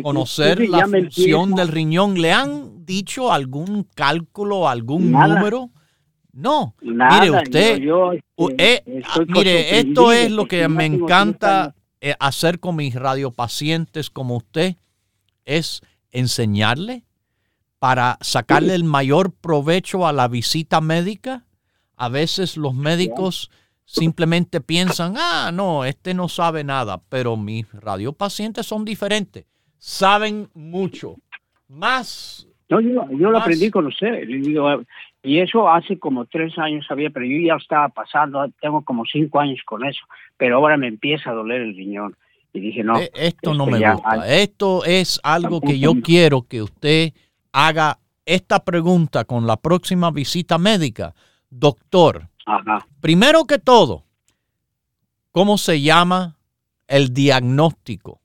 conocer 0.04 0.68
la 0.70 0.88
función 0.88 1.54
del 1.56 1.68
riñón. 1.68 2.22
¿Le 2.22 2.32
han 2.32 2.86
dicho 2.86 3.32
algún 3.32 3.84
cálculo, 3.96 4.70
algún 4.70 5.12
número? 5.12 5.70
No, 6.34 6.76
mire 6.82 7.30
usted, 7.30 7.82
este, 8.58 9.04
ah, 9.06 9.20
mire, 9.28 9.80
esto 9.80 10.14
es 10.14 10.32
lo 10.32 10.46
que 10.46 10.66
me 10.70 10.86
encanta 10.86 11.76
eh, 12.02 12.16
hacer 12.20 12.60
con 12.60 12.76
mis 12.76 12.96
radiopacientes 12.96 14.10
como 14.10 14.38
usted 14.38 14.76
es 15.46 15.82
enseñarle 16.12 17.04
para 17.80 18.18
sacarle 18.22 18.76
el 18.76 18.84
mayor 18.84 19.32
provecho 19.32 20.06
a 20.06 20.14
la 20.14 20.28
visita 20.28 20.82
médica. 20.82 21.46
A 21.96 22.10
veces 22.10 22.58
los 22.58 22.74
médicos 22.74 23.52
simplemente 23.86 24.62
piensan, 24.62 25.14
ah, 25.18 25.52
no, 25.54 25.86
este 25.86 26.14
no 26.14 26.28
sabe 26.28 26.64
nada, 26.64 27.02
pero 27.10 27.38
mis 27.38 27.72
radiopacientes 27.72 28.66
son 28.66 28.86
diferentes, 28.86 29.46
saben 29.78 30.50
mucho, 30.54 31.18
más. 31.68 32.48
yo, 32.70 32.80
lo 32.80 33.38
aprendí 33.38 33.70
con 33.70 33.88
usted. 33.88 34.28
Y 35.24 35.40
eso 35.40 35.70
hace 35.70 36.00
como 36.00 36.26
tres 36.26 36.58
años 36.58 36.86
había, 36.90 37.12
pero 37.12 37.26
yo 37.26 37.38
ya 37.48 37.56
estaba 37.56 37.90
pasando, 37.90 38.44
tengo 38.60 38.84
como 38.84 39.06
cinco 39.06 39.40
años 39.40 39.60
con 39.66 39.86
eso, 39.86 40.02
pero 40.38 40.58
ahora 40.58 40.78
me 40.78 40.88
empieza 40.88 41.30
a 41.30 41.34
doler 41.34 41.62
el 41.62 41.76
riñón. 41.76 42.16
Y 42.54 42.60
dije, 42.60 42.84
no. 42.84 42.98
E, 42.98 43.12
esto 43.14 43.54
no 43.54 43.68
me 43.68 43.78
gusta. 43.78 44.28
Esto 44.28 44.84
es 44.84 45.20
algo 45.24 45.62
que 45.62 45.78
yo 45.78 45.94
quiero 46.02 46.42
que 46.42 46.64
usted 46.64 47.14
haga 47.52 48.00
esta 48.26 48.64
pregunta 48.64 49.24
con 49.26 49.46
la 49.46 49.58
próxima 49.58 50.10
visita 50.10 50.58
médica. 50.58 51.14
Doctor, 51.50 52.28
primero 53.00 53.46
que 53.46 53.60
todo, 53.60 54.06
¿cómo 55.32 55.58
se 55.58 55.82
llama 55.82 56.38
el 56.88 57.14
diagnóstico? 57.14 58.20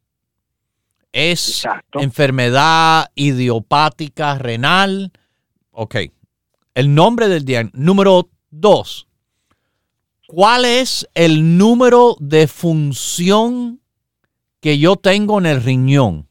¿Es 1.12 1.66
enfermedad 1.92 3.10
idiopática 3.14 4.38
renal? 4.38 5.12
Ok 5.70 5.96
el 6.76 6.94
nombre 6.94 7.28
del 7.28 7.44
diagnóstico. 7.44 7.82
Número 7.82 8.28
dos, 8.50 9.08
¿cuál 10.28 10.66
es 10.66 11.08
el 11.14 11.56
número 11.56 12.16
de 12.20 12.46
función 12.46 13.80
que 14.60 14.78
yo 14.78 14.96
tengo 14.96 15.38
en 15.38 15.46
el 15.46 15.62
riñón? 15.62 16.28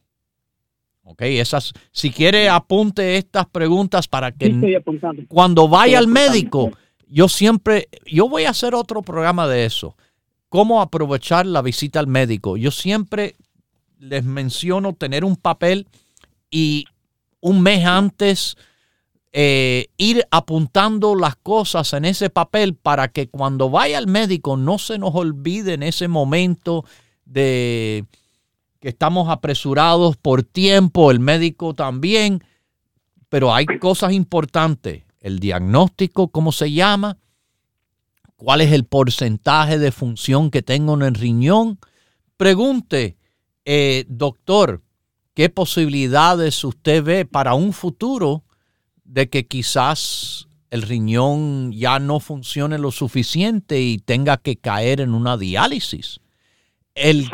Ok, 1.02 1.22
esas, 1.22 1.72
si 1.90 2.10
quiere 2.10 2.48
apunte 2.48 3.16
estas 3.16 3.46
preguntas 3.46 4.06
para 4.06 4.30
que 4.30 4.80
cuando 5.28 5.68
vaya 5.68 5.98
al 5.98 6.06
médico, 6.06 6.70
yo 7.08 7.28
siempre, 7.28 7.88
yo 8.06 8.28
voy 8.28 8.44
a 8.44 8.50
hacer 8.50 8.74
otro 8.74 9.02
programa 9.02 9.48
de 9.48 9.64
eso. 9.64 9.96
Cómo 10.48 10.80
aprovechar 10.80 11.44
la 11.44 11.60
visita 11.60 11.98
al 11.98 12.06
médico. 12.06 12.56
Yo 12.56 12.70
siempre 12.70 13.34
les 13.98 14.24
menciono 14.24 14.94
tener 14.94 15.24
un 15.24 15.34
papel 15.34 15.88
y 16.50 16.84
un 17.40 17.62
mes 17.62 17.84
antes 17.84 18.56
eh, 19.38 19.88
ir 19.98 20.26
apuntando 20.30 21.14
las 21.14 21.36
cosas 21.36 21.92
en 21.92 22.06
ese 22.06 22.30
papel 22.30 22.74
para 22.74 23.08
que 23.08 23.28
cuando 23.28 23.68
vaya 23.68 23.98
al 23.98 24.06
médico 24.06 24.56
no 24.56 24.78
se 24.78 24.98
nos 24.98 25.14
olvide 25.14 25.74
en 25.74 25.82
ese 25.82 26.08
momento 26.08 26.86
de 27.26 28.06
que 28.80 28.88
estamos 28.88 29.28
apresurados 29.28 30.16
por 30.16 30.42
tiempo, 30.42 31.10
el 31.10 31.20
médico 31.20 31.74
también, 31.74 32.42
pero 33.28 33.54
hay 33.54 33.66
cosas 33.66 34.14
importantes, 34.14 35.02
el 35.20 35.38
diagnóstico, 35.38 36.28
cómo 36.28 36.50
se 36.50 36.72
llama, 36.72 37.18
cuál 38.36 38.62
es 38.62 38.72
el 38.72 38.86
porcentaje 38.86 39.78
de 39.78 39.92
función 39.92 40.50
que 40.50 40.62
tengo 40.62 40.94
en 40.94 41.02
el 41.02 41.14
riñón. 41.14 41.78
Pregunte, 42.38 43.18
eh, 43.66 44.06
doctor, 44.08 44.80
¿qué 45.34 45.50
posibilidades 45.50 46.64
usted 46.64 47.04
ve 47.04 47.26
para 47.26 47.52
un 47.52 47.74
futuro 47.74 48.45
de 49.06 49.28
que 49.28 49.46
quizás 49.46 50.48
el 50.70 50.82
riñón 50.82 51.72
ya 51.72 51.98
no 51.98 52.20
funcione 52.20 52.78
lo 52.78 52.90
suficiente 52.90 53.80
y 53.80 53.98
tenga 53.98 54.36
que 54.36 54.56
caer 54.56 55.00
en 55.00 55.14
una 55.14 55.36
diálisis. 55.36 56.20
El, 56.94 57.28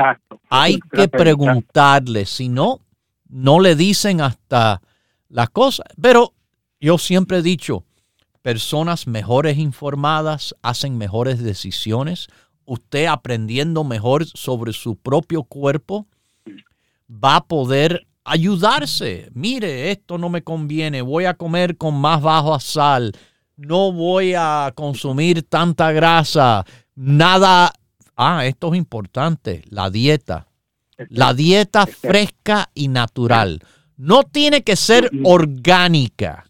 Hay 0.49 0.79
que 0.93 1.09
preguntarle, 1.09 2.27
si 2.27 2.49
no, 2.49 2.81
no 3.29 3.61
le 3.61 3.75
dicen 3.75 4.21
hasta 4.21 4.83
las 5.29 5.51
cosas. 5.51 5.87
Pero 6.01 6.35
yo 6.81 6.99
siempre 6.99 7.39
he 7.39 7.43
dicho, 7.43 7.85
personas 8.43 9.07
mejores 9.07 9.57
informadas 9.57 10.55
hacen 10.63 10.99
mejores 10.99 11.43
decisiones. 11.43 12.29
Usted 12.65 13.07
aprendiendo 13.07 13.85
mejor 13.85 14.27
sobre 14.27 14.73
su 14.73 14.97
propio 14.97 15.45
cuerpo 15.45 16.07
va 17.09 17.37
a 17.37 17.45
poder 17.45 18.07
ayudarse. 18.25 19.31
Mire, 19.35 19.91
esto 19.91 20.19
no 20.19 20.29
me 20.29 20.43
conviene, 20.43 21.03
voy 21.03 21.25
a 21.25 21.35
comer 21.35 21.77
con 21.77 21.95
más 22.01 22.21
bajo 22.23 22.59
sal, 22.61 23.13
no 23.57 23.93
voy 23.93 24.35
a 24.37 24.73
consumir 24.75 25.43
tanta 25.43 25.93
grasa, 25.93 26.65
nada. 26.95 27.73
Ah, 28.17 28.47
esto 28.47 28.73
es 28.73 28.79
importante, 28.79 29.63
la 29.69 29.91
dieta. 29.91 30.47
La 31.09 31.35
dieta 31.35 31.87
fresca 31.87 32.71
y 32.75 32.89
natural. 32.89 33.61
No 33.97 34.23
tiene 34.23 34.63
que 34.63 34.77
ser 34.77 35.11
orgánica, 35.25 36.45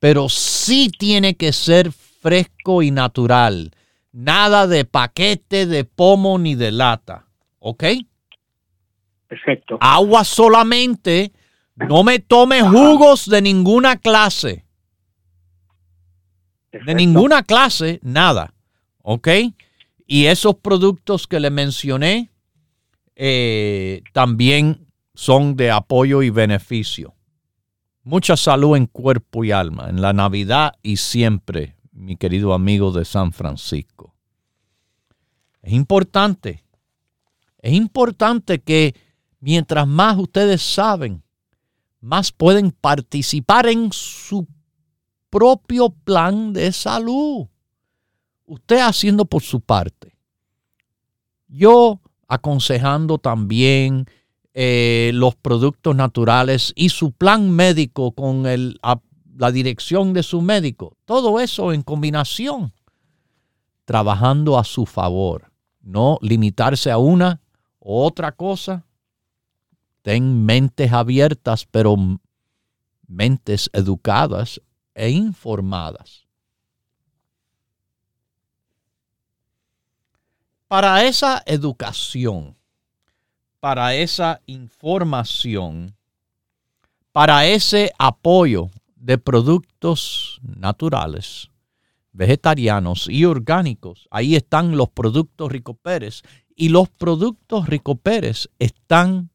pero 0.00 0.28
sí 0.28 0.90
tiene 0.96 1.34
que 1.36 1.52
ser 1.52 1.92
fresco 1.92 2.82
y 2.82 2.90
natural. 2.90 3.72
Nada 4.12 4.66
de 4.66 4.84
paquete, 4.84 5.66
de 5.66 5.84
pomo 5.84 6.38
ni 6.38 6.54
de 6.54 6.72
lata. 6.72 7.26
¿Ok? 7.58 7.84
Perfecto. 9.30 9.78
Agua 9.80 10.24
solamente. 10.24 11.32
No 11.76 12.02
me 12.02 12.18
tome 12.18 12.60
jugos 12.62 13.30
de 13.30 13.40
ninguna 13.40 13.96
clase. 13.96 14.66
De 16.72 16.94
ninguna 16.96 17.44
clase, 17.44 18.00
nada. 18.02 18.52
¿Ok? 19.02 19.28
Y 20.06 20.26
esos 20.26 20.56
productos 20.56 21.28
que 21.28 21.38
le 21.38 21.50
mencioné 21.50 22.32
eh, 23.14 24.02
también 24.12 24.88
son 25.14 25.54
de 25.54 25.70
apoyo 25.70 26.22
y 26.22 26.30
beneficio. 26.30 27.14
Mucha 28.02 28.36
salud 28.36 28.76
en 28.76 28.86
cuerpo 28.86 29.44
y 29.44 29.52
alma, 29.52 29.88
en 29.88 30.02
la 30.02 30.12
Navidad 30.12 30.72
y 30.82 30.96
siempre, 30.96 31.76
mi 31.92 32.16
querido 32.16 32.52
amigo 32.52 32.90
de 32.90 33.04
San 33.04 33.32
Francisco. 33.32 34.16
Es 35.62 35.72
importante, 35.72 36.64
es 37.62 37.72
importante 37.74 38.60
que 38.60 38.94
mientras 39.40 39.86
más 39.86 40.18
ustedes 40.18 40.62
saben, 40.62 41.22
más 42.00 42.32
pueden 42.32 42.70
participar 42.70 43.66
en 43.66 43.92
su 43.92 44.46
propio 45.28 45.90
plan 45.90 46.52
de 46.52 46.72
salud. 46.72 47.46
Usted 48.46 48.80
haciendo 48.80 49.24
por 49.24 49.42
su 49.42 49.60
parte. 49.60 50.16
Yo 51.48 52.00
aconsejando 52.26 53.18
también 53.18 54.06
eh, 54.54 55.10
los 55.14 55.36
productos 55.36 55.94
naturales 55.94 56.72
y 56.74 56.88
su 56.88 57.12
plan 57.12 57.50
médico 57.50 58.12
con 58.12 58.44
la 58.44 59.52
dirección 59.52 60.12
de 60.12 60.22
su 60.22 60.40
médico. 60.42 60.96
Todo 61.04 61.40
eso 61.40 61.72
en 61.72 61.82
combinación, 61.82 62.72
trabajando 63.84 64.58
a 64.58 64.64
su 64.64 64.86
favor. 64.86 65.52
No 65.80 66.18
limitarse 66.20 66.90
a 66.90 66.98
una 66.98 67.40
u 67.78 67.94
otra 67.94 68.32
cosa. 68.32 68.84
Ten 70.02 70.44
mentes 70.44 70.92
abiertas, 70.92 71.66
pero 71.70 71.96
mentes 73.06 73.68
educadas 73.72 74.60
e 74.94 75.10
informadas. 75.10 76.26
Para 80.68 81.04
esa 81.04 81.42
educación, 81.46 82.56
para 83.58 83.94
esa 83.94 84.40
información, 84.46 85.96
para 87.12 87.44
ese 87.46 87.92
apoyo 87.98 88.70
de 88.94 89.18
productos 89.18 90.40
naturales, 90.42 91.50
vegetarianos 92.12 93.08
y 93.08 93.24
orgánicos, 93.24 94.06
ahí 94.10 94.36
están 94.36 94.76
los 94.76 94.90
productos 94.90 95.50
Rico 95.50 95.74
Pérez. 95.74 96.22
Y 96.54 96.68
los 96.68 96.88
productos 96.88 97.66
Rico 97.66 97.96
Pérez 97.96 98.48
están 98.58 99.30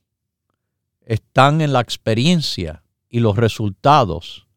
están 1.02 1.62
en 1.62 1.74
la 1.74 1.82
experiencia 1.82 2.84
y 3.10 3.20
los 3.20 3.36
resultados 3.36 4.48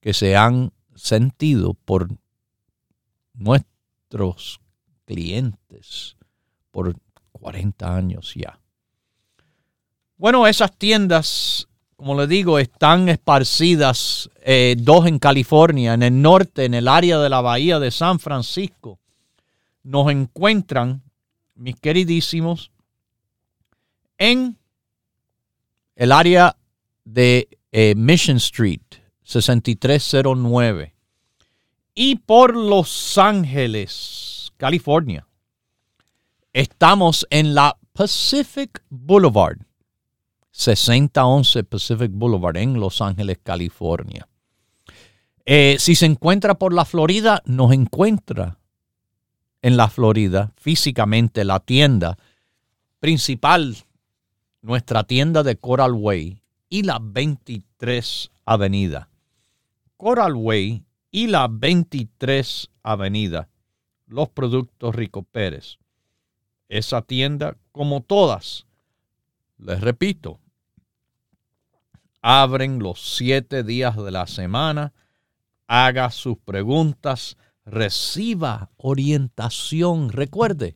que 0.00 0.12
se 0.12 0.36
han 0.36 0.72
sentido 0.94 1.74
por 1.74 2.08
nuestros 3.34 4.60
clientes 5.04 6.16
por 6.70 6.96
40 7.32 7.96
años 7.96 8.34
ya. 8.34 8.60
Bueno, 10.16 10.46
esas 10.46 10.76
tiendas, 10.76 11.68
como 11.96 12.18
les 12.20 12.28
digo, 12.28 12.58
están 12.58 13.08
esparcidas, 13.08 14.28
eh, 14.42 14.76
dos 14.78 15.06
en 15.06 15.18
California, 15.18 15.94
en 15.94 16.02
el 16.02 16.20
norte, 16.20 16.64
en 16.64 16.74
el 16.74 16.88
área 16.88 17.18
de 17.18 17.28
la 17.28 17.40
bahía 17.40 17.78
de 17.78 17.90
San 17.90 18.18
Francisco. 18.18 18.98
Nos 19.82 20.10
encuentran, 20.10 21.02
mis 21.54 21.76
queridísimos, 21.76 22.70
en 24.18 24.56
el 25.96 26.12
área 26.12 26.56
de 27.04 27.48
eh, 27.72 27.94
Mission 27.96 28.38
Street, 28.38 28.80
6309. 29.22 30.94
Y 31.94 32.16
por 32.16 32.56
Los 32.56 33.18
Ángeles, 33.18 34.52
California, 34.56 35.26
estamos 36.52 37.26
en 37.30 37.54
la 37.54 37.76
Pacific 37.92 38.82
Boulevard, 38.90 39.58
6011 40.56 41.64
Pacific 41.64 42.12
Boulevard 42.14 42.56
en 42.58 42.74
Los 42.78 43.00
Ángeles, 43.00 43.40
California. 43.42 44.28
Eh, 45.44 45.76
si 45.80 45.96
se 45.96 46.06
encuentra 46.06 46.54
por 46.54 46.72
la 46.72 46.84
Florida, 46.84 47.42
nos 47.44 47.72
encuentra 47.72 48.56
en 49.62 49.76
la 49.76 49.88
Florida 49.88 50.52
físicamente 50.56 51.44
la 51.44 51.58
tienda 51.58 52.16
principal 53.00 53.76
nuestra 54.62 55.02
tienda 55.02 55.42
de 55.42 55.56
Coral 55.56 55.92
Way 55.92 56.40
y 56.68 56.82
la 56.84 57.00
23 57.02 58.30
Avenida. 58.44 59.08
Coral 59.96 60.34
Way 60.36 60.84
y 61.10 61.26
la 61.26 61.48
23 61.50 62.70
Avenida. 62.84 63.48
Los 64.06 64.28
productos 64.28 64.94
Rico 64.94 65.24
Pérez. 65.24 65.78
Esa 66.68 67.02
tienda, 67.02 67.56
como 67.72 68.02
todas, 68.02 68.66
les 69.58 69.80
repito, 69.80 70.38
abren 72.26 72.78
los 72.78 73.16
siete 73.16 73.62
días 73.62 73.96
de 73.98 74.10
la 74.10 74.26
semana. 74.26 74.94
Haga 75.66 76.10
sus 76.10 76.38
preguntas, 76.38 77.36
reciba 77.66 78.70
orientación. 78.78 80.08
Recuerde, 80.08 80.74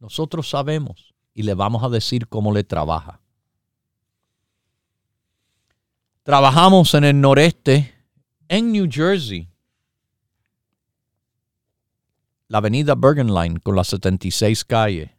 nosotros 0.00 0.50
sabemos 0.50 1.14
y 1.32 1.44
le 1.44 1.54
vamos 1.54 1.84
a 1.84 1.88
decir 1.88 2.26
cómo 2.26 2.52
le 2.52 2.64
trabaja. 2.64 3.20
Trabajamos 6.24 6.92
en 6.94 7.04
el 7.04 7.20
noreste, 7.20 7.94
en 8.48 8.72
New 8.72 8.88
Jersey, 8.90 9.48
la 12.48 12.58
avenida 12.58 12.96
Bergen 12.96 13.32
Line 13.32 13.60
con 13.60 13.76
las 13.76 13.86
76 13.86 14.64
calles. 14.64 15.10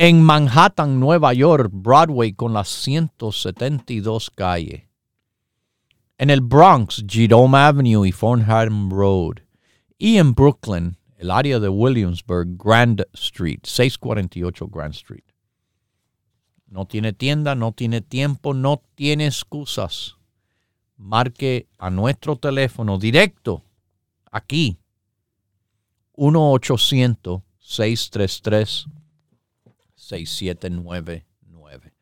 En 0.00 0.22
Manhattan, 0.22 1.00
Nueva 1.00 1.32
York, 1.32 1.70
Broadway 1.72 2.32
con 2.32 2.52
las 2.52 2.68
172 2.68 4.30
calles. 4.30 4.84
En 6.18 6.30
el 6.30 6.40
Bronx, 6.40 7.04
Jerome 7.04 7.58
Avenue 7.58 8.06
y 8.06 8.12
Farnham 8.12 8.90
Road. 8.90 9.40
Y 9.98 10.18
en 10.18 10.34
Brooklyn, 10.34 10.96
el 11.16 11.32
área 11.32 11.58
de 11.58 11.68
Williamsburg, 11.68 12.56
Grand 12.56 13.04
Street, 13.12 13.58
648 13.64 14.68
Grand 14.68 14.94
Street. 14.94 15.24
No 16.68 16.86
tiene 16.86 17.12
tienda, 17.12 17.56
no 17.56 17.72
tiene 17.72 18.00
tiempo, 18.00 18.54
no 18.54 18.80
tiene 18.94 19.26
excusas. 19.26 20.16
Marque 20.96 21.66
a 21.76 21.90
nuestro 21.90 22.36
teléfono 22.36 22.98
directo 22.98 23.64
aquí 24.30 24.78
1-800-633-6799. 30.08 31.92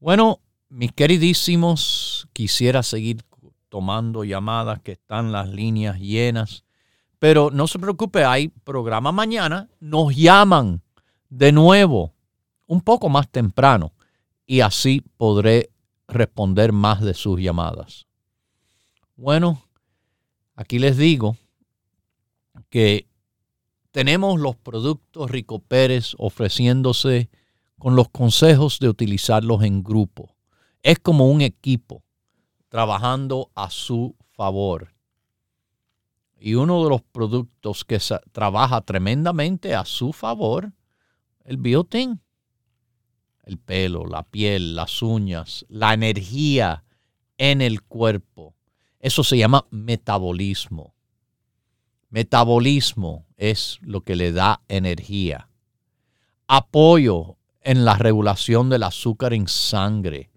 Bueno, 0.00 0.40
mis 0.68 0.92
queridísimos, 0.92 2.28
quisiera 2.32 2.82
seguir 2.82 3.22
tomando 3.68 4.24
llamadas 4.24 4.80
que 4.80 4.92
están 4.92 5.32
las 5.32 5.48
líneas 5.48 5.98
llenas, 5.98 6.64
pero 7.18 7.50
no 7.50 7.66
se 7.66 7.78
preocupe, 7.78 8.24
hay 8.24 8.48
programa 8.48 9.12
mañana, 9.12 9.68
nos 9.80 10.14
llaman 10.14 10.82
de 11.36 11.50
nuevo 11.50 12.14
un 12.66 12.80
poco 12.80 13.08
más 13.08 13.28
temprano 13.28 13.92
y 14.46 14.60
así 14.60 15.02
podré 15.16 15.70
responder 16.06 16.72
más 16.72 17.00
de 17.00 17.12
sus 17.12 17.40
llamadas. 17.40 18.06
Bueno, 19.16 19.60
aquí 20.54 20.78
les 20.78 20.96
digo 20.96 21.36
que 22.70 23.08
tenemos 23.90 24.38
los 24.38 24.54
productos 24.54 25.28
Rico 25.28 25.58
Pérez 25.58 26.14
ofreciéndose 26.18 27.30
con 27.80 27.96
los 27.96 28.10
consejos 28.10 28.78
de 28.78 28.88
utilizarlos 28.88 29.64
en 29.64 29.82
grupo. 29.82 30.36
Es 30.84 31.00
como 31.00 31.28
un 31.28 31.40
equipo 31.40 32.04
trabajando 32.68 33.50
a 33.56 33.70
su 33.70 34.14
favor. 34.36 34.94
Y 36.38 36.54
uno 36.54 36.84
de 36.84 36.90
los 36.90 37.02
productos 37.02 37.84
que 37.84 37.98
trabaja 38.30 38.82
tremendamente 38.82 39.74
a 39.74 39.84
su 39.84 40.12
favor, 40.12 40.72
el 41.44 41.58
biotin. 41.58 42.20
El 43.42 43.58
pelo, 43.58 44.06
la 44.06 44.22
piel, 44.22 44.74
las 44.74 45.02
uñas, 45.02 45.66
la 45.68 45.92
energía 45.92 46.84
en 47.36 47.60
el 47.60 47.82
cuerpo. 47.82 48.54
Eso 48.98 49.22
se 49.22 49.36
llama 49.36 49.66
metabolismo. 49.70 50.94
Metabolismo 52.08 53.26
es 53.36 53.78
lo 53.82 54.02
que 54.02 54.16
le 54.16 54.32
da 54.32 54.62
energía. 54.68 55.48
Apoyo 56.46 57.36
en 57.60 57.84
la 57.84 57.96
regulación 57.96 58.70
del 58.70 58.84
azúcar 58.84 59.34
en 59.34 59.48
sangre. 59.48 60.30